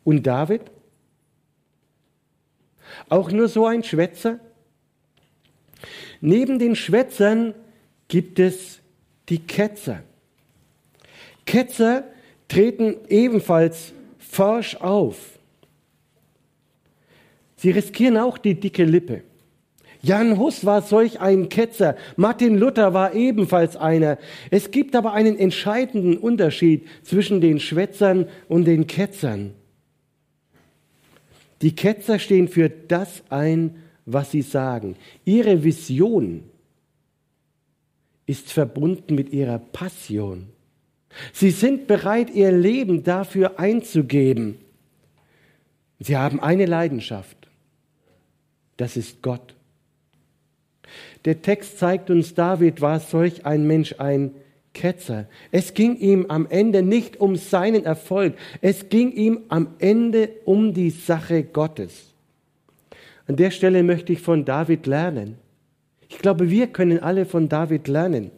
Und 0.04 0.26
David? 0.26 0.62
Auch 3.10 3.30
nur 3.30 3.48
so 3.48 3.66
ein 3.66 3.84
Schwätzer? 3.84 4.40
Neben 6.20 6.58
den 6.58 6.74
Schwätzern 6.74 7.54
gibt 8.08 8.38
es 8.38 8.80
die 9.28 9.38
Ketzer. 9.38 10.02
Ketzer 11.46 12.04
treten 12.48 12.96
ebenfalls 13.08 13.92
forsch 14.18 14.76
auf. 14.76 15.38
Sie 17.56 17.70
riskieren 17.70 18.16
auch 18.16 18.38
die 18.38 18.54
dicke 18.54 18.84
Lippe. 18.84 19.22
Jan 20.00 20.38
Hus 20.38 20.64
war 20.64 20.82
solch 20.82 21.20
ein 21.20 21.48
Ketzer, 21.48 21.96
Martin 22.16 22.56
Luther 22.56 22.94
war 22.94 23.14
ebenfalls 23.14 23.76
einer. 23.76 24.18
Es 24.50 24.70
gibt 24.70 24.94
aber 24.94 25.12
einen 25.12 25.36
entscheidenden 25.36 26.16
Unterschied 26.16 26.86
zwischen 27.02 27.40
den 27.40 27.58
Schwätzern 27.58 28.26
und 28.46 28.64
den 28.64 28.86
Ketzern. 28.86 29.54
Die 31.62 31.74
Ketzer 31.74 32.20
stehen 32.20 32.46
für 32.46 32.68
das 32.68 33.24
ein, 33.28 33.82
was 34.06 34.30
sie 34.30 34.42
sagen. 34.42 34.94
Ihre 35.24 35.64
Vision 35.64 36.44
ist 38.28 38.52
verbunden 38.52 39.14
mit 39.14 39.30
ihrer 39.30 39.58
Passion. 39.58 40.46
Sie 41.32 41.50
sind 41.50 41.86
bereit, 41.86 42.30
ihr 42.30 42.52
Leben 42.52 43.02
dafür 43.02 43.58
einzugeben. 43.58 44.58
Sie 45.98 46.16
haben 46.16 46.38
eine 46.38 46.66
Leidenschaft. 46.66 47.48
Das 48.76 48.96
ist 48.96 49.22
Gott. 49.22 49.54
Der 51.24 51.40
Text 51.42 51.78
zeigt 51.78 52.10
uns, 52.10 52.34
David 52.34 52.80
war 52.82 53.00
solch 53.00 53.46
ein 53.46 53.66
Mensch, 53.66 53.94
ein 53.98 54.34
Ketzer. 54.74 55.26
Es 55.50 55.72
ging 55.72 55.96
ihm 55.96 56.26
am 56.28 56.46
Ende 56.48 56.82
nicht 56.82 57.18
um 57.18 57.34
seinen 57.34 57.84
Erfolg, 57.84 58.36
es 58.60 58.90
ging 58.90 59.10
ihm 59.10 59.40
am 59.48 59.74
Ende 59.78 60.30
um 60.44 60.74
die 60.74 60.90
Sache 60.90 61.42
Gottes. 61.42 62.12
An 63.26 63.36
der 63.36 63.50
Stelle 63.50 63.82
möchte 63.82 64.12
ich 64.12 64.20
von 64.20 64.44
David 64.44 64.86
lernen. 64.86 65.38
Ich 66.08 66.18
glaube, 66.18 66.50
wir 66.50 66.68
können 66.68 67.00
alle 67.00 67.26
von 67.26 67.48
David 67.48 67.88
lernen. 67.88 68.30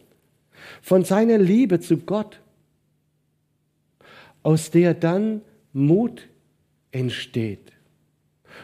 Von 0.81 1.03
seiner 1.03 1.37
Liebe 1.37 1.79
zu 1.79 1.97
Gott, 1.97 2.39
aus 4.43 4.71
der 4.71 4.93
dann 4.93 5.41
Mut 5.73 6.27
entsteht. 6.91 7.71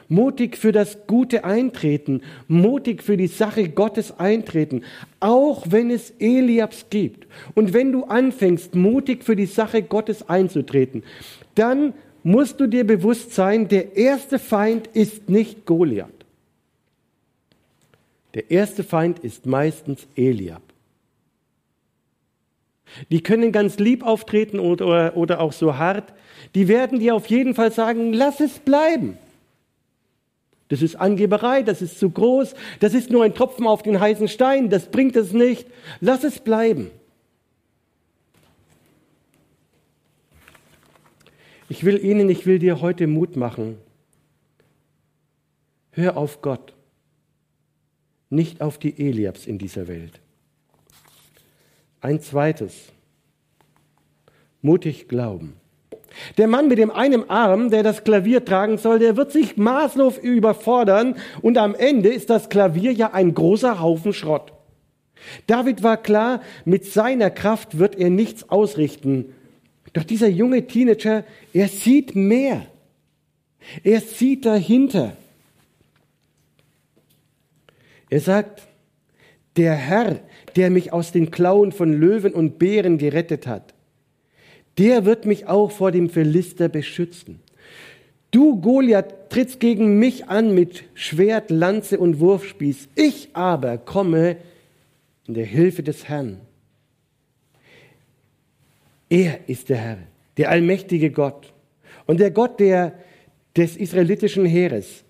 Mutig 0.09 0.57
für 0.57 0.71
das 0.71 1.07
Gute 1.07 1.43
eintreten, 1.43 2.21
mutig 2.47 3.03
für 3.03 3.17
die 3.17 3.27
Sache 3.27 3.69
Gottes 3.69 4.19
eintreten, 4.19 4.83
auch 5.19 5.65
wenn 5.69 5.89
es 5.89 6.11
Eliabs 6.19 6.87
gibt. 6.89 7.27
Und 7.55 7.73
wenn 7.73 7.91
du 7.91 8.03
anfängst, 8.03 8.75
mutig 8.75 9.23
für 9.23 9.35
die 9.35 9.45
Sache 9.45 9.83
Gottes 9.83 10.27
einzutreten, 10.27 11.03
dann 11.55 11.93
musst 12.23 12.59
du 12.59 12.67
dir 12.67 12.85
bewusst 12.85 13.33
sein, 13.33 13.69
der 13.69 13.95
erste 13.95 14.39
Feind 14.39 14.87
ist 14.87 15.29
nicht 15.29 15.65
Goliath. 15.65 16.16
Der 18.37 18.51
erste 18.51 18.83
Feind 18.83 19.17
ist 19.17 19.47
meistens 19.47 20.05
Eliab. 20.15 20.61
Die 23.09 23.23
können 23.23 23.51
ganz 23.51 23.79
lieb 23.79 24.05
auftreten 24.05 24.59
oder, 24.59 25.17
oder 25.17 25.39
auch 25.39 25.51
so 25.51 25.75
hart. 25.75 26.13
Die 26.53 26.67
werden 26.67 26.99
dir 26.99 27.15
auf 27.15 27.25
jeden 27.25 27.55
Fall 27.55 27.71
sagen, 27.71 28.13
lass 28.13 28.39
es 28.39 28.59
bleiben. 28.59 29.17
Das 30.67 30.83
ist 30.83 30.97
Angeberei, 30.97 31.63
das 31.63 31.81
ist 31.81 31.97
zu 31.97 32.11
groß, 32.11 32.53
das 32.79 32.93
ist 32.93 33.09
nur 33.09 33.23
ein 33.23 33.33
Tropfen 33.33 33.65
auf 33.65 33.81
den 33.81 33.99
heißen 33.99 34.27
Stein, 34.27 34.69
das 34.69 34.91
bringt 34.91 35.15
es 35.15 35.33
nicht. 35.33 35.65
Lass 35.99 36.23
es 36.23 36.39
bleiben. 36.39 36.91
Ich 41.69 41.85
will 41.85 41.97
Ihnen, 42.05 42.29
ich 42.29 42.45
will 42.45 42.59
dir 42.59 42.81
heute 42.81 43.07
Mut 43.07 43.35
machen. 43.35 43.79
Hör 45.89 46.17
auf 46.17 46.43
Gott, 46.43 46.76
nicht 48.29 48.61
auf 48.61 48.77
die 48.77 48.97
Eliabs 48.99 49.45
in 49.45 49.57
dieser 49.57 49.87
Welt. 49.87 50.19
Ein 52.01 52.21
zweites, 52.21 52.73
mutig 54.61 55.07
glauben. 55.07 55.53
Der 56.37 56.47
Mann 56.47 56.67
mit 56.67 56.77
dem 56.77 56.91
einen 56.91 57.29
Arm, 57.29 57.69
der 57.69 57.83
das 57.83 58.03
Klavier 58.03 58.43
tragen 58.43 58.77
soll, 58.77 58.99
der 58.99 59.17
wird 59.17 59.31
sich 59.31 59.57
maßlos 59.57 60.17
überfordern 60.17 61.15
und 61.41 61.57
am 61.57 61.75
Ende 61.75 62.09
ist 62.09 62.29
das 62.29 62.49
Klavier 62.49 62.91
ja 62.91 63.13
ein 63.13 63.33
großer 63.33 63.79
Haufen 63.79 64.13
Schrott. 64.13 64.53
David 65.47 65.83
war 65.83 65.97
klar, 65.97 66.41
mit 66.65 66.85
seiner 66.85 67.29
Kraft 67.29 67.77
wird 67.77 67.95
er 67.95 68.09
nichts 68.09 68.49
ausrichten. 68.49 69.33
Doch 69.93 70.03
dieser 70.03 70.27
junge 70.27 70.67
Teenager, 70.67 71.23
er 71.53 71.67
sieht 71.67 72.15
mehr. 72.15 72.65
Er 73.83 74.01
sieht 74.01 74.45
dahinter. 74.45 75.17
Er 78.09 78.19
sagt, 78.19 78.67
der 79.57 79.73
Herr, 79.73 80.19
der 80.55 80.69
mich 80.69 80.93
aus 80.93 81.11
den 81.11 81.31
Klauen 81.31 81.71
von 81.71 81.93
Löwen 81.93 82.33
und 82.33 82.59
Bären 82.59 82.97
gerettet 82.97 83.47
hat, 83.47 83.73
der 84.77 85.05
wird 85.05 85.25
mich 85.25 85.47
auch 85.47 85.71
vor 85.71 85.91
dem 85.91 86.09
Philister 86.09 86.69
beschützen. 86.69 87.39
Du, 88.31 88.61
Goliath, 88.61 89.29
trittst 89.29 89.59
gegen 89.59 89.97
mich 89.99 90.27
an 90.27 90.53
mit 90.53 90.83
Schwert, 90.93 91.49
Lanze 91.49 91.97
und 91.97 92.19
Wurfspieß. 92.19 92.89
Ich 92.95 93.29
aber 93.33 93.77
komme 93.77 94.37
in 95.27 95.33
der 95.33 95.45
Hilfe 95.45 95.81
des 95.81 96.07
Herrn. 96.07 96.39
Er 99.09 99.39
ist 99.47 99.69
der 99.69 99.77
Herr, 99.77 99.97
der 100.37 100.49
allmächtige 100.49 101.11
Gott 101.11 101.53
und 102.05 102.19
der 102.19 102.31
Gott 102.31 102.59
der, 102.59 102.93
des 103.55 103.75
israelitischen 103.75 104.45
Heeres. 104.45 105.03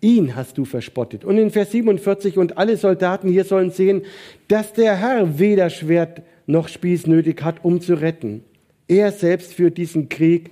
Ihn 0.00 0.34
hast 0.34 0.56
du 0.56 0.64
verspottet. 0.64 1.24
Und 1.24 1.36
in 1.36 1.50
Vers 1.50 1.72
47, 1.72 2.38
und 2.38 2.56
alle 2.56 2.76
Soldaten 2.76 3.28
hier 3.28 3.44
sollen 3.44 3.70
sehen, 3.70 4.02
dass 4.48 4.72
der 4.72 4.96
Herr 4.96 5.38
weder 5.38 5.68
Schwert 5.68 6.22
noch 6.46 6.68
Spieß 6.68 7.06
nötig 7.06 7.42
hat, 7.42 7.64
um 7.64 7.80
zu 7.80 7.94
retten. 7.94 8.42
Er 8.88 9.12
selbst 9.12 9.54
führt 9.54 9.76
diesen 9.76 10.08
Krieg 10.08 10.50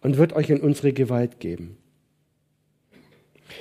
und 0.00 0.18
wird 0.18 0.34
euch 0.34 0.50
in 0.50 0.60
unsere 0.60 0.92
Gewalt 0.92 1.40
geben. 1.40 1.76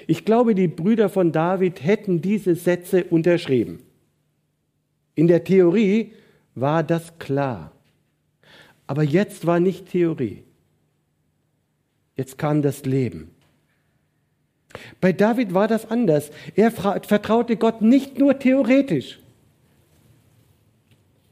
Ich 0.08 0.26
glaube, 0.26 0.56
die 0.56 0.68
Brüder 0.68 1.10
von 1.10 1.32
David 1.32 1.84
hätten 1.84 2.22
diese 2.22 2.56
Sätze 2.56 3.04
unterschrieben. 3.04 3.80
In 5.16 5.28
der 5.28 5.44
Theorie 5.44 6.14
war 6.56 6.84
das 6.84 7.18
klar. 7.20 7.72
Aber 8.88 9.04
jetzt 9.04 9.46
war 9.46 9.60
nicht 9.60 9.90
Theorie. 9.90 10.44
Jetzt 12.16 12.38
kam 12.38 12.62
das 12.62 12.86
Leben. 12.86 13.32
Bei 15.02 15.12
David 15.12 15.54
war 15.54 15.68
das 15.68 15.90
anders. 15.90 16.32
Er 16.56 16.72
vertraute 16.72 17.58
Gott 17.58 17.82
nicht 17.82 18.18
nur 18.18 18.40
theoretisch. 18.40 19.20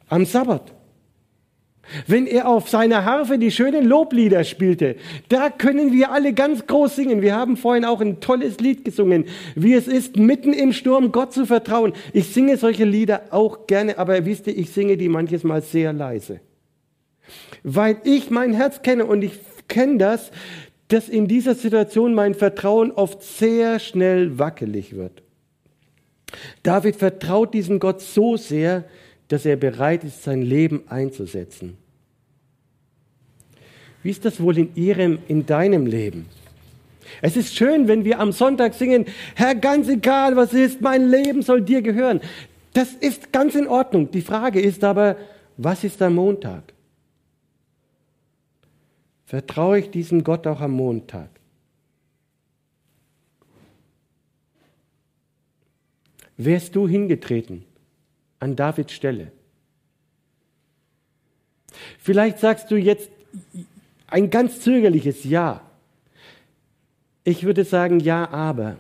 Am 0.10 0.26
Sabbat. 0.26 0.74
Wenn 2.08 2.28
er 2.28 2.48
auf 2.48 2.70
seiner 2.70 3.06
Harfe 3.06 3.38
die 3.38 3.52
schönen 3.52 3.86
Loblieder 3.86 4.44
spielte, 4.44 4.96
da 5.30 5.50
können 5.50 5.92
wir 5.92 6.12
alle 6.12 6.34
ganz 6.34 6.66
groß 6.66 6.96
singen. 6.96 7.22
Wir 7.22 7.36
haben 7.36 7.58
vorhin 7.58 7.86
auch 7.86 8.02
ein 8.02 8.20
tolles 8.20 8.60
Lied 8.60 8.86
gesungen, 8.86 9.26
wie 9.56 9.74
es 9.74 9.88
ist, 9.88 10.16
mitten 10.16 10.54
im 10.54 10.74
Sturm 10.74 11.12
Gott 11.12 11.34
zu 11.34 11.46
vertrauen. 11.46 11.94
Ich 12.14 12.34
singe 12.34 12.58
solche 12.58 12.86
Lieder 12.86 13.24
auch 13.32 13.68
gerne, 13.68 13.98
aber 13.98 14.26
wisst 14.26 14.48
ihr, 14.48 14.58
ich 14.58 14.70
singe 14.70 14.96
die 14.96 15.10
manches 15.10 15.44
Mal 15.44 15.62
sehr 15.62 15.92
leise. 15.92 16.40
Weil 17.64 17.98
ich 18.04 18.30
mein 18.30 18.54
Herz 18.54 18.82
kenne 18.82 19.06
und 19.06 19.22
ich 19.22 19.34
kenne 19.68 19.98
das, 19.98 20.32
dass 20.92 21.08
in 21.08 21.28
dieser 21.28 21.56
Situation 21.56 22.14
mein 22.14 22.36
Vertrauen 22.36 22.92
oft 22.92 23.24
sehr 23.24 23.80
schnell 23.80 24.38
wackelig 24.38 24.94
wird. 24.96 25.24
David 26.64 26.98
vertraut 26.98 27.54
diesem 27.54 27.80
Gott 27.80 28.02
so 28.02 28.36
sehr, 28.36 28.84
dass 29.30 29.46
er 29.46 29.56
bereit 29.56 30.04
ist, 30.04 30.24
sein 30.24 30.42
Leben 30.42 30.84
einzusetzen. 30.90 31.78
Wie 34.04 34.10
ist 34.10 34.26
das 34.26 34.42
wohl 34.42 34.58
in 34.58 34.76
Ihrem, 34.76 35.20
in 35.30 35.46
deinem 35.46 35.86
Leben? 35.86 36.26
Es 37.22 37.38
ist 37.38 37.56
schön, 37.56 37.88
wenn 37.88 38.04
wir 38.04 38.20
am 38.20 38.34
Sonntag 38.34 38.74
singen, 38.74 39.06
Herr, 39.36 39.56
ganz 39.56 39.88
egal 39.88 40.36
was 40.36 40.54
ist, 40.54 40.82
mein 40.82 41.10
Leben 41.10 41.42
soll 41.42 41.62
dir 41.62 41.82
gehören. 41.82 42.20
Das 42.74 42.94
ist 42.94 43.32
ganz 43.32 43.56
in 43.56 43.68
Ordnung. 43.68 44.12
Die 44.12 44.22
Frage 44.22 44.60
ist 44.60 44.84
aber, 44.84 45.16
was 45.56 45.86
ist 45.86 46.02
am 46.02 46.16
Montag? 46.16 46.71
Vertraue 49.32 49.80
ich 49.80 49.90
diesem 49.90 50.26
Gott 50.26 50.46
auch 50.46 50.60
am 50.60 50.72
Montag? 50.72 51.30
Wärst 56.36 56.76
du 56.76 56.86
hingetreten 56.86 57.64
an 58.40 58.58
Davids 58.58 58.92
Stelle? 58.92 59.32
Vielleicht 61.98 62.40
sagst 62.40 62.70
du 62.72 62.76
jetzt 62.76 63.10
ein 64.08 64.30
ganz 64.30 64.60
zögerliches 64.60 65.24
Ja. 65.24 65.62
Ich 67.24 67.46
würde 67.46 67.64
sagen 67.64 68.02
ja, 68.02 68.30
aber. 68.32 68.80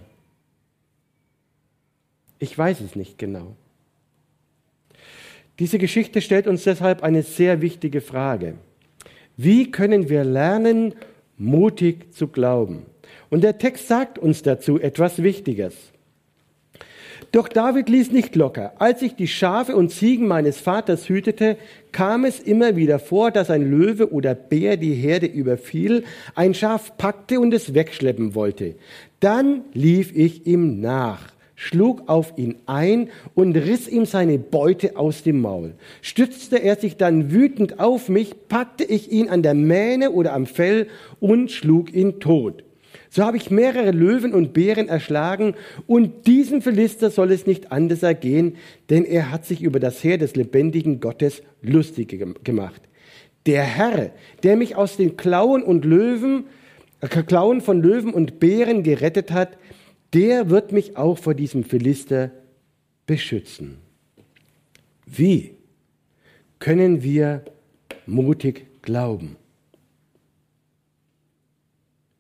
Ich 2.40 2.58
weiß 2.58 2.82
es 2.82 2.98
nicht 2.98 3.18
genau. 3.18 3.56
Diese 5.60 5.78
Geschichte 5.78 6.20
stellt 6.20 6.46
uns 6.46 6.66
deshalb 6.66 7.04
eine 7.04 7.24
sehr 7.24 7.62
wichtige 7.62 8.02
Frage. 8.02 8.58
Wie 9.38 9.72
können 9.72 10.10
wir 10.10 10.24
lernen, 10.24 10.94
mutig 11.38 12.14
zu 12.14 12.28
glauben? 12.28 12.86
Und 13.30 13.44
der 13.44 13.58
Text 13.58 13.88
sagt 13.88 14.20
uns 14.20 14.42
dazu 14.42 14.80
etwas 14.80 15.24
Wichtiges. 15.24 15.74
Doch 17.32 17.48
David 17.48 17.88
ließ 17.88 18.12
nicht 18.12 18.36
locker. 18.36 18.74
Als 18.78 19.02
ich 19.02 19.16
die 19.16 19.28
Schafe 19.28 19.76
und 19.76 19.90
Ziegen 19.90 20.28
meines 20.28 20.60
Vaters 20.60 21.08
hütete, 21.08 21.56
kam 21.94 22.26
es 22.26 22.42
immer 22.42 22.76
wieder 22.76 23.00
vor, 23.00 23.32
dass 23.32 23.50
ein 23.50 23.70
Löwe 23.70 24.12
oder 24.12 24.36
Bär 24.36 24.76
die 24.76 24.94
Herde 24.94 25.28
überfiel, 25.28 26.04
ein 26.36 26.54
Schaf 26.54 26.98
packte 26.98 27.40
und 27.40 27.54
es 27.54 27.74
wegschleppen 27.74 28.36
wollte. 28.36 28.76
Dann 29.22 29.62
lief 29.74 30.14
ich 30.14 30.46
ihm 30.46 30.82
nach 30.82 31.32
schlug 31.62 32.10
auf 32.10 32.34
ihn 32.38 32.56
ein 32.66 33.10
und 33.36 33.56
riss 33.56 33.88
ihm 33.88 34.06
seine 34.06 34.40
Beute 34.40 34.98
aus 34.98 35.22
dem 35.22 35.42
Maul. 35.42 35.76
Stützte 36.02 36.58
er 36.58 36.76
sich 36.76 36.98
dann 36.98 37.32
wütend 37.32 37.80
auf 37.80 38.10
mich, 38.10 38.34
packte 38.50 38.84
ich 38.84 39.12
ihn 39.12 39.30
an 39.30 39.44
der 39.44 39.54
Mähne 39.54 40.10
oder 40.10 40.34
am 40.34 40.48
Fell 40.48 40.88
und 41.20 41.52
schlug 41.52 41.94
ihn 41.94 42.20
tot. 42.20 42.64
So 43.12 43.24
habe 43.24 43.38
ich 43.38 43.52
mehrere 43.52 43.92
Löwen 43.92 44.34
und 44.34 44.54
Bären 44.54 44.90
erschlagen 44.90 45.54
und 45.86 46.26
diesem 46.26 46.64
Philister 46.64 47.12
soll 47.12 47.32
es 47.32 47.46
nicht 47.46 47.72
anders 47.72 48.02
ergehen, 48.02 48.56
denn 48.90 49.06
er 49.06 49.30
hat 49.30 49.46
sich 49.46 49.62
über 49.62 49.80
das 49.80 50.04
Heer 50.04 50.18
des 50.18 50.36
lebendigen 50.36 51.00
Gottes 51.00 51.44
lustig 51.62 52.44
gemacht. 52.44 52.82
Der 53.46 53.62
Herr, 53.62 54.10
der 54.42 54.56
mich 54.56 54.76
aus 54.76 54.98
den 54.98 55.16
Klauen 55.16 55.62
und 55.62 55.86
Löwen, 55.86 56.46
äh, 57.02 57.08
Klauen 57.08 57.62
von 57.62 57.84
Löwen 57.84 58.14
und 58.14 58.40
Bären 58.40 58.82
gerettet 58.82 59.32
hat, 59.32 59.58
der 60.14 60.50
wird 60.50 60.72
mich 60.72 60.98
auch 60.98 61.18
vor 61.18 61.34
diesem 61.34 61.64
Philister 61.64 62.32
beschützen. 63.06 63.78
Wie 65.06 65.56
können 66.60 67.04
wir 67.04 67.44
mutig 68.06 68.68
glauben? 68.82 69.36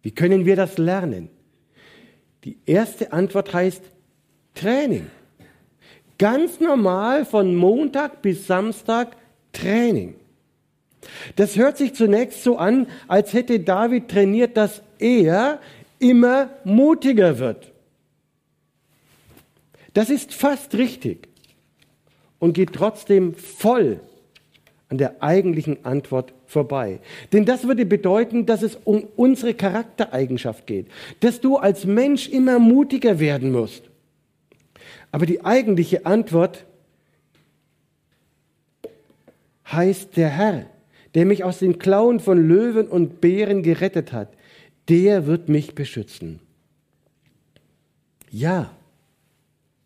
Wie 0.02 0.12
können 0.12 0.46
wir 0.46 0.56
das 0.56 0.78
lernen? 0.78 1.30
Die 2.44 2.58
erste 2.66 3.14
Antwort 3.14 3.54
heißt 3.54 3.84
Training. 4.56 5.08
Ganz 6.18 6.60
normal 6.60 7.26
von 7.26 7.56
Montag 7.56 8.22
bis 8.22 8.48
Samstag 8.48 9.16
Training. 9.54 10.16
Das 11.36 11.56
hört 11.56 11.78
sich 11.78 11.94
zunächst 11.94 12.44
so 12.44 12.58
an, 12.58 12.88
als 13.08 13.34
hätte 13.34 13.60
David 13.60 14.08
trainiert, 14.08 14.58
dass 14.58 14.82
er 15.00 15.60
immer 16.00 16.50
mutiger 16.64 17.40
wird. 17.40 17.71
Das 19.94 20.10
ist 20.10 20.34
fast 20.34 20.74
richtig 20.76 21.28
und 22.40 22.54
geht 22.54 22.74
trotzdem 22.74 23.36
voll 23.36 24.00
an 24.90 24.98
der 24.98 25.24
eigentlichen 25.24 25.86
Antwort 25.86 26.34
vorbei. 26.46 27.00
Denn 27.32 27.46
das 27.46 27.66
würde 27.66 27.86
bedeuten, 27.86 28.46
dass 28.46 28.62
es 28.62 28.78
um 28.84 29.08
unsere 29.16 29.54
Charaktereigenschaft 29.54 30.68
geht, 30.68 30.88
dass 31.22 31.40
du 31.40 31.58
als 31.58 31.86
Mensch 31.86 32.28
immer 32.28 32.60
mutiger 32.60 33.20
werden 33.20 33.52
musst. 33.52 33.84
Aber 35.12 35.26
die 35.26 35.46
eigentliche 35.46 36.06
Antwort 36.06 36.66
heißt 39.72 40.18
der 40.18 40.30
Herr, 40.30 40.66
der 41.16 41.26
mich 41.26 41.44
aus 41.44 41.60
den 41.60 41.80
Klauen 41.80 42.20
von 42.20 42.46
Löwen 42.46 42.88
und 42.88 43.22
Bären 43.22 43.64
gerettet 43.64 44.12
hat, 44.12 44.34
der 44.90 45.26
wird 45.26 45.50
mich 45.50 45.76
beschützen. 45.76 46.40
Ja, 48.30 48.72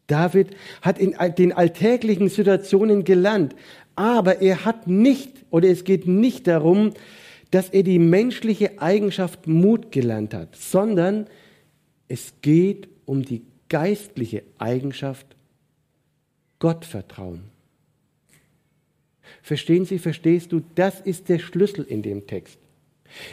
David 0.07 0.55
hat 0.81 0.99
in 0.99 1.15
den 1.37 1.53
alltäglichen 1.53 2.29
Situationen 2.29 3.03
gelernt, 3.03 3.55
aber 3.95 4.41
er 4.41 4.65
hat 4.65 4.87
nicht, 4.87 5.45
oder 5.49 5.69
es 5.69 5.83
geht 5.83 6.07
nicht 6.07 6.47
darum, 6.47 6.91
dass 7.51 7.69
er 7.69 7.83
die 7.83 7.99
menschliche 7.99 8.81
Eigenschaft 8.81 9.47
Mut 9.47 9.91
gelernt 9.91 10.33
hat, 10.33 10.55
sondern 10.55 11.27
es 12.07 12.33
geht 12.41 12.89
um 13.05 13.23
die 13.23 13.43
geistliche 13.69 14.43
Eigenschaft 14.57 15.35
Gottvertrauen. 16.59 17.43
Verstehen 19.41 19.85
Sie, 19.85 19.99
verstehst 19.99 20.51
du, 20.51 20.61
das 20.75 20.99
ist 21.01 21.29
der 21.29 21.39
Schlüssel 21.39 21.83
in 21.85 22.01
dem 22.01 22.27
Text. 22.27 22.59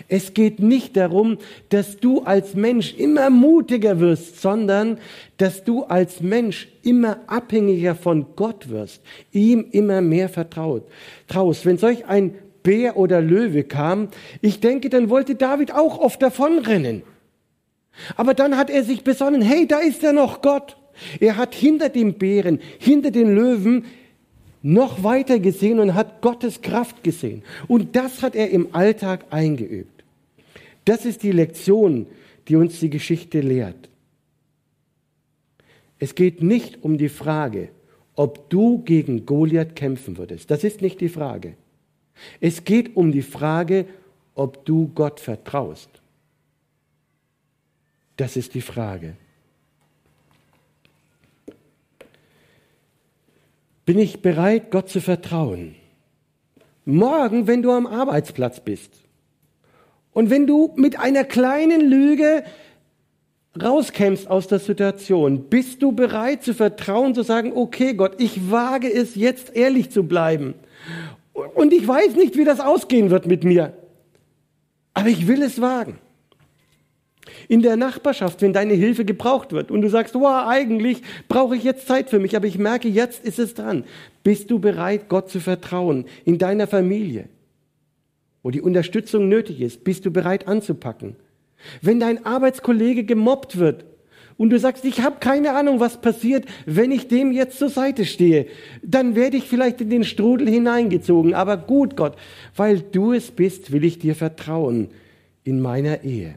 Es 0.09 0.35
geht 0.35 0.61
nicht 0.61 0.97
darum, 0.97 1.39
dass 1.69 1.97
du 1.97 2.23
als 2.23 2.55
Mensch 2.55 2.95
immer 2.95 3.31
mutiger 3.31 3.99
wirst, 4.01 4.41
sondern 4.41 4.99
dass 5.39 5.65
du 5.65 5.85
als 5.85 6.21
Mensch 6.21 6.69
immer 6.83 7.19
abhängiger 7.27 7.95
von 7.95 8.27
Gott 8.37 8.69
wirst, 8.69 9.03
ihm 9.33 9.67
immer 9.73 10.01
mehr 10.01 10.29
vertraut. 10.29 10.85
Traust, 11.27 11.67
wenn 11.67 11.79
solch 11.79 12.07
ein 12.07 12.35
Bär 12.63 12.97
oder 12.97 13.21
Löwe 13.21 13.65
kam, 13.65 14.09
ich 14.41 14.61
denke, 14.61 14.89
dann 14.89 15.11
wollte 15.11 15.35
David 15.35 15.75
auch 15.75 15.99
oft 15.99 16.23
davonrennen. 16.23 17.03
Aber 18.17 18.35
dann 18.35 18.57
hat 18.57 18.71
er 18.71 18.85
sich 18.85 19.05
besonnen, 19.05 19.43
hey, 19.43 19.67
da 19.67 19.79
ist 19.79 20.03
ja 20.03 20.13
noch 20.13 20.43
Gott. 20.43 20.77
Er 21.21 21.37
hat 21.37 21.55
hinter 21.55 21.89
dem 21.89 22.15
Bären, 22.15 22.61
hinter 22.79 23.11
den 23.11 23.35
Löwen 23.35 23.87
noch 24.63 25.03
weiter 25.03 25.39
gesehen 25.39 25.81
und 25.81 25.95
hat 25.95 26.23
Gottes 26.23 26.63
Kraft 26.63 27.03
gesehen. 27.03 27.43
Und 27.69 27.97
das 27.97 28.23
hat 28.23 28.35
er 28.35 28.51
im 28.51 28.75
Alltag 28.75 29.27
eingeübt. 29.31 30.05
Das 30.85 31.05
ist 31.05 31.23
die 31.23 31.33
Lektion, 31.33 32.07
die 32.49 32.57
uns 32.57 32.81
die 32.81 32.91
Geschichte 32.91 33.41
lehrt. 33.41 33.89
Es 35.99 36.15
geht 36.15 36.43
nicht 36.43 36.83
um 36.83 36.99
die 36.99 37.09
Frage, 37.09 37.69
ob 38.15 38.51
du 38.51 38.83
gegen 38.83 39.25
Goliath 39.25 39.77
kämpfen 39.77 40.19
würdest. 40.19 40.51
Das 40.51 40.65
ist 40.65 40.83
nicht 40.83 41.01
die 41.01 41.09
Frage. 41.09 41.55
Es 42.41 42.65
geht 42.65 42.97
um 42.97 43.13
die 43.13 43.23
Frage, 43.23 43.87
ob 44.35 44.65
du 44.65 44.91
Gott 44.95 45.21
vertraust. 45.21 45.89
Das 48.17 48.37
ist 48.37 48.55
die 48.55 48.61
Frage. 48.61 49.17
Bin 53.85 53.99
ich 53.99 54.23
bereit, 54.23 54.71
Gott 54.71 54.89
zu 54.89 55.01
vertrauen. 55.01 55.75
Morgen, 56.85 57.47
wenn 57.47 57.63
du 57.63 57.71
am 57.71 57.87
Arbeitsplatz 57.87 58.61
bist 58.61 58.93
und 60.13 60.31
wenn 60.31 60.47
du 60.47 60.73
mit 60.77 60.99
einer 60.99 61.25
kleinen 61.25 61.81
Lüge 61.81 62.45
rauskämst 63.61 64.29
aus 64.29 64.49
der 64.49 64.59
Situation, 64.59 65.45
bist 65.49 65.83
du 65.83 65.93
bereit 65.93 66.43
zu 66.43 66.55
vertrauen, 66.55 67.15
zu 67.15 67.23
sagen, 67.23 67.53
okay 67.55 67.95
Gott, 67.95 68.21
ich 68.21 68.51
wage 68.51 68.93
es 68.93 69.15
jetzt 69.15 69.55
ehrlich 69.55 69.91
zu 69.91 70.05
bleiben. 70.05 70.55
Und 71.55 71.73
ich 71.73 71.87
weiß 71.87 72.17
nicht, 72.17 72.37
wie 72.37 72.45
das 72.45 72.61
ausgehen 72.61 73.11
wird 73.11 73.27
mit 73.27 73.45
mir, 73.45 73.75
aber 74.95 75.09
ich 75.09 75.27
will 75.29 75.43
es 75.43 75.61
wagen 75.61 75.99
in 77.49 77.63
der 77.63 77.77
Nachbarschaft, 77.77 78.43
wenn 78.43 78.53
deine 78.53 78.75
Hilfe 78.75 79.05
gebraucht 79.05 79.53
wird 79.53 79.71
und 79.71 79.83
du 79.83 79.89
sagst, 79.89 80.15
wow, 80.15 80.47
eigentlich 80.47 81.03
brauche 81.29 81.57
ich 81.57 81.65
jetzt 81.65 81.87
Zeit 81.87 82.11
für 82.11 82.19
mich, 82.19 82.37
aber 82.37 82.47
ich 82.47 82.59
merke, 82.59 82.89
jetzt 82.89 83.25
ist 83.25 83.39
es 83.39 83.55
dran. 83.55 83.85
Bist 84.23 84.51
du 84.51 84.59
bereit, 84.59 85.09
Gott 85.09 85.31
zu 85.31 85.41
vertrauen 85.41 86.07
in 86.25 86.39
deiner 86.39 86.67
Familie, 86.67 87.29
wo 88.43 88.51
die 88.51 88.61
Unterstützung 88.61 89.29
nötig 89.29 89.61
ist? 89.61 89.85
Bist 89.85 90.07
du 90.07 90.11
bereit 90.11 90.49
anzupacken? 90.49 91.17
Wenn 91.81 92.01
dein 92.01 92.25
Arbeitskollege 92.25 93.05
gemobbt 93.05 93.59
wird 93.59 93.85
und 94.37 94.51
du 94.51 94.59
sagst, 94.59 94.85
ich 94.85 95.01
habe 95.01 95.17
keine 95.21 95.53
Ahnung, 95.53 95.81
was 95.81 96.01
passiert, 96.01 96.47
wenn 96.67 96.91
ich 96.91 97.09
dem 97.09 97.33
jetzt 97.33 97.59
zur 97.59 97.69
Seite 97.69 98.05
stehe, 98.05 98.47
dann 98.83 99.15
werde 99.15 99.37
ich 99.37 99.45
vielleicht 99.45 99.81
in 99.81 99.91
den 99.91 100.05
Strudel 100.05 100.49
hineingezogen. 100.49 101.35
Aber 101.35 101.57
gut, 101.57 101.97
Gott, 101.97 102.17
weil 102.57 102.81
du 102.81 103.13
es 103.13 103.31
bist, 103.31 103.73
will 103.73 103.85
ich 103.85 103.99
dir 103.99 104.15
vertrauen 104.15 104.89
in 105.45 105.61
meiner 105.61 106.03
Ehe 106.03 106.37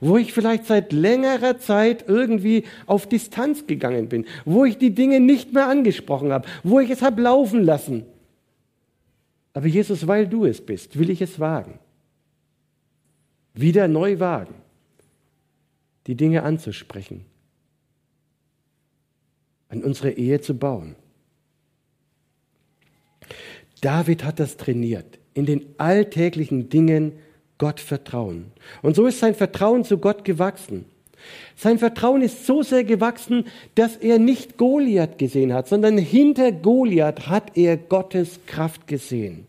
wo 0.00 0.16
ich 0.16 0.32
vielleicht 0.32 0.66
seit 0.66 0.92
längerer 0.92 1.58
Zeit 1.58 2.04
irgendwie 2.08 2.64
auf 2.86 3.08
Distanz 3.08 3.66
gegangen 3.66 4.08
bin, 4.08 4.26
wo 4.44 4.64
ich 4.64 4.78
die 4.78 4.94
Dinge 4.94 5.20
nicht 5.20 5.52
mehr 5.52 5.68
angesprochen 5.68 6.32
habe, 6.32 6.48
wo 6.62 6.80
ich 6.80 6.90
es 6.90 7.02
habe 7.02 7.22
laufen 7.22 7.62
lassen. 7.62 8.04
Aber 9.52 9.66
Jesus, 9.66 10.06
weil 10.06 10.26
du 10.26 10.44
es 10.44 10.60
bist, 10.60 10.98
will 10.98 11.10
ich 11.10 11.22
es 11.22 11.40
wagen. 11.40 11.78
Wieder 13.54 13.88
neu 13.88 14.20
wagen, 14.20 14.54
die 16.06 16.14
Dinge 16.14 16.42
anzusprechen, 16.42 17.24
an 19.70 19.82
unsere 19.82 20.10
Ehe 20.10 20.42
zu 20.42 20.54
bauen. 20.54 20.94
David 23.80 24.24
hat 24.24 24.40
das 24.40 24.58
trainiert, 24.58 25.18
in 25.32 25.46
den 25.46 25.64
alltäglichen 25.78 26.68
Dingen 26.68 27.12
Gott 27.58 27.80
vertrauen. 27.80 28.52
Und 28.82 28.96
so 28.96 29.06
ist 29.06 29.18
sein 29.18 29.34
Vertrauen 29.34 29.84
zu 29.84 29.98
Gott 29.98 30.24
gewachsen. 30.24 30.84
Sein 31.56 31.78
Vertrauen 31.78 32.22
ist 32.22 32.46
so 32.46 32.62
sehr 32.62 32.84
gewachsen, 32.84 33.46
dass 33.74 33.96
er 33.96 34.18
nicht 34.18 34.56
Goliath 34.58 35.18
gesehen 35.18 35.52
hat, 35.52 35.68
sondern 35.68 35.98
hinter 35.98 36.52
Goliath 36.52 37.28
hat 37.28 37.56
er 37.56 37.76
Gottes 37.76 38.40
Kraft 38.46 38.86
gesehen. 38.86 39.46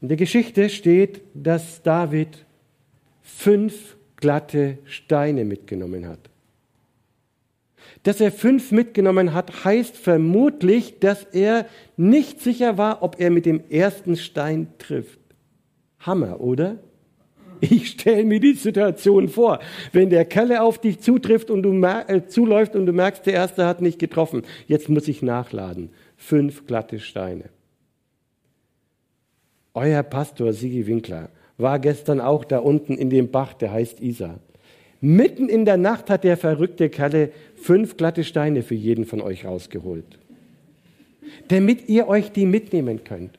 In 0.00 0.08
der 0.08 0.16
Geschichte 0.16 0.68
steht, 0.68 1.22
dass 1.34 1.82
David 1.82 2.44
fünf 3.22 3.96
glatte 4.16 4.78
Steine 4.84 5.44
mitgenommen 5.44 6.06
hat. 6.06 6.30
Dass 8.02 8.20
er 8.20 8.32
fünf 8.32 8.72
mitgenommen 8.72 9.32
hat, 9.32 9.64
heißt 9.64 9.96
vermutlich, 9.96 10.98
dass 10.98 11.24
er 11.24 11.66
nicht 11.96 12.40
sicher 12.40 12.76
war, 12.76 13.02
ob 13.02 13.20
er 13.20 13.30
mit 13.30 13.46
dem 13.46 13.62
ersten 13.70 14.16
Stein 14.16 14.68
trifft. 14.78 15.20
Hammer, 16.00 16.40
oder? 16.40 16.78
Ich 17.60 17.90
stelle 17.90 18.24
mir 18.24 18.40
die 18.40 18.54
Situation 18.54 19.28
vor, 19.28 19.58
wenn 19.92 20.10
der 20.10 20.26
Kerle 20.26 20.60
auf 20.60 20.78
dich 20.78 21.00
zutrifft 21.00 21.50
und 21.50 21.62
du 21.62 21.72
äh, 21.82 22.26
zuläuft 22.26 22.76
und 22.76 22.84
du 22.84 22.92
merkst, 22.92 23.24
der 23.24 23.34
erste 23.34 23.64
hat 23.64 23.80
nicht 23.80 23.98
getroffen. 23.98 24.42
Jetzt 24.66 24.88
muss 24.88 25.08
ich 25.08 25.22
nachladen. 25.22 25.90
Fünf 26.16 26.66
glatte 26.66 27.00
Steine. 27.00 27.44
Euer 29.72 30.02
Pastor 30.02 30.52
Sigi 30.52 30.86
Winkler 30.86 31.30
war 31.56 31.78
gestern 31.78 32.20
auch 32.20 32.44
da 32.44 32.58
unten 32.58 32.94
in 32.94 33.10
dem 33.10 33.30
Bach, 33.30 33.54
der 33.54 33.72
heißt 33.72 34.00
Isar. 34.00 34.40
Mitten 35.06 35.50
in 35.50 35.66
der 35.66 35.76
Nacht 35.76 36.08
hat 36.08 36.24
der 36.24 36.38
verrückte 36.38 36.88
Kerle 36.88 37.30
fünf 37.56 37.98
glatte 37.98 38.24
Steine 38.24 38.62
für 38.62 38.74
jeden 38.74 39.04
von 39.04 39.20
euch 39.20 39.44
rausgeholt, 39.44 40.18
damit 41.48 41.90
ihr 41.90 42.08
euch 42.08 42.32
die 42.32 42.46
mitnehmen 42.46 43.04
könnt. 43.04 43.38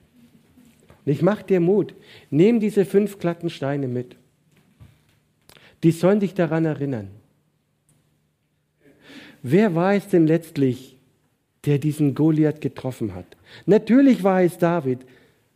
Und 1.03 1.11
ich 1.11 1.23
mache 1.23 1.43
dir 1.43 1.59
Mut, 1.59 1.95
nehm 2.29 2.59
diese 2.59 2.85
fünf 2.85 3.17
glatten 3.17 3.49
Steine 3.49 3.87
mit. 3.87 4.15
Die 5.81 5.89
sollen 5.89 6.19
dich 6.19 6.35
daran 6.35 6.65
erinnern. 6.65 7.07
Wer 9.41 9.73
war 9.73 9.95
es 9.95 10.07
denn 10.07 10.27
letztlich, 10.27 10.99
der 11.65 11.79
diesen 11.79 12.13
Goliath 12.13 12.61
getroffen 12.61 13.15
hat? 13.15 13.25
Natürlich 13.65 14.23
war 14.23 14.43
es 14.43 14.59
David, 14.59 14.99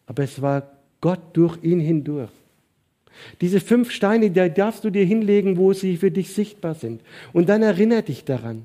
aber 0.07 0.23
es 0.23 0.41
war 0.41 0.71
Gott 1.01 1.21
durch 1.33 1.63
ihn 1.63 1.79
hindurch. 1.79 2.31
Diese 3.41 3.59
fünf 3.59 3.91
Steine, 3.91 4.29
die 4.29 4.49
darfst 4.49 4.83
du 4.83 4.89
dir 4.89 5.05
hinlegen, 5.05 5.57
wo 5.57 5.73
sie 5.73 5.97
für 5.97 6.11
dich 6.11 6.33
sichtbar 6.33 6.75
sind. 6.75 7.01
Und 7.33 7.49
dann 7.49 7.61
erinnere 7.61 8.03
dich 8.03 8.25
daran. 8.25 8.63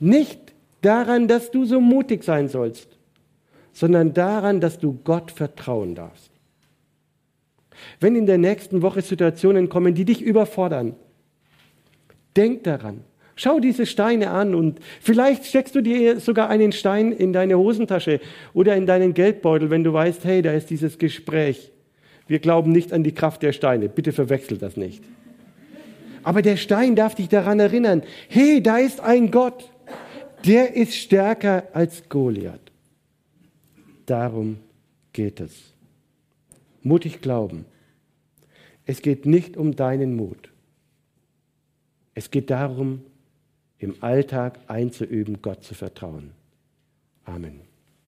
Nicht 0.00 0.52
daran, 0.82 1.28
dass 1.28 1.50
du 1.50 1.64
so 1.64 1.80
mutig 1.80 2.24
sein 2.24 2.48
sollst, 2.48 2.88
sondern 3.72 4.14
daran, 4.14 4.60
dass 4.60 4.78
du 4.78 4.98
Gott 5.04 5.30
vertrauen 5.30 5.94
darfst. 5.94 6.30
Wenn 8.00 8.16
in 8.16 8.26
der 8.26 8.38
nächsten 8.38 8.82
Woche 8.82 9.02
Situationen 9.02 9.68
kommen, 9.68 9.94
die 9.94 10.04
dich 10.04 10.22
überfordern, 10.22 10.94
denk 12.36 12.64
daran. 12.64 13.02
Schau 13.36 13.58
diese 13.58 13.84
Steine 13.84 14.30
an 14.30 14.54
und 14.54 14.78
vielleicht 15.00 15.44
steckst 15.44 15.74
du 15.74 15.80
dir 15.80 16.20
sogar 16.20 16.48
einen 16.50 16.70
Stein 16.70 17.10
in 17.10 17.32
deine 17.32 17.58
Hosentasche 17.58 18.20
oder 18.52 18.76
in 18.76 18.86
deinen 18.86 19.12
Geldbeutel, 19.12 19.70
wenn 19.70 19.82
du 19.82 19.92
weißt, 19.92 20.24
hey, 20.24 20.40
da 20.40 20.52
ist 20.52 20.70
dieses 20.70 20.98
Gespräch. 20.98 21.72
Wir 22.26 22.38
glauben 22.38 22.72
nicht 22.72 22.92
an 22.92 23.04
die 23.04 23.12
Kraft 23.12 23.42
der 23.42 23.52
Steine. 23.52 23.88
Bitte 23.88 24.12
verwechselt 24.12 24.62
das 24.62 24.76
nicht. 24.76 25.02
Aber 26.22 26.40
der 26.40 26.56
Stein 26.56 26.96
darf 26.96 27.14
dich 27.14 27.28
daran 27.28 27.60
erinnern, 27.60 28.02
hey, 28.28 28.62
da 28.62 28.78
ist 28.78 29.00
ein 29.00 29.30
Gott, 29.30 29.70
der 30.46 30.74
ist 30.74 30.94
stärker 30.94 31.68
als 31.74 32.08
Goliath. 32.08 32.72
Darum 34.06 34.58
geht 35.12 35.40
es. 35.40 35.52
Mutig 36.82 37.20
glauben. 37.20 37.66
Es 38.86 39.00
geht 39.00 39.26
nicht 39.26 39.56
um 39.56 39.76
deinen 39.76 40.16
Mut. 40.16 40.50
Es 42.14 42.30
geht 42.30 42.50
darum, 42.50 43.02
im 43.78 43.96
Alltag 44.02 44.60
einzuüben, 44.68 45.42
Gott 45.42 45.64
zu 45.64 45.74
vertrauen. 45.74 46.30
Amen. 47.24 47.73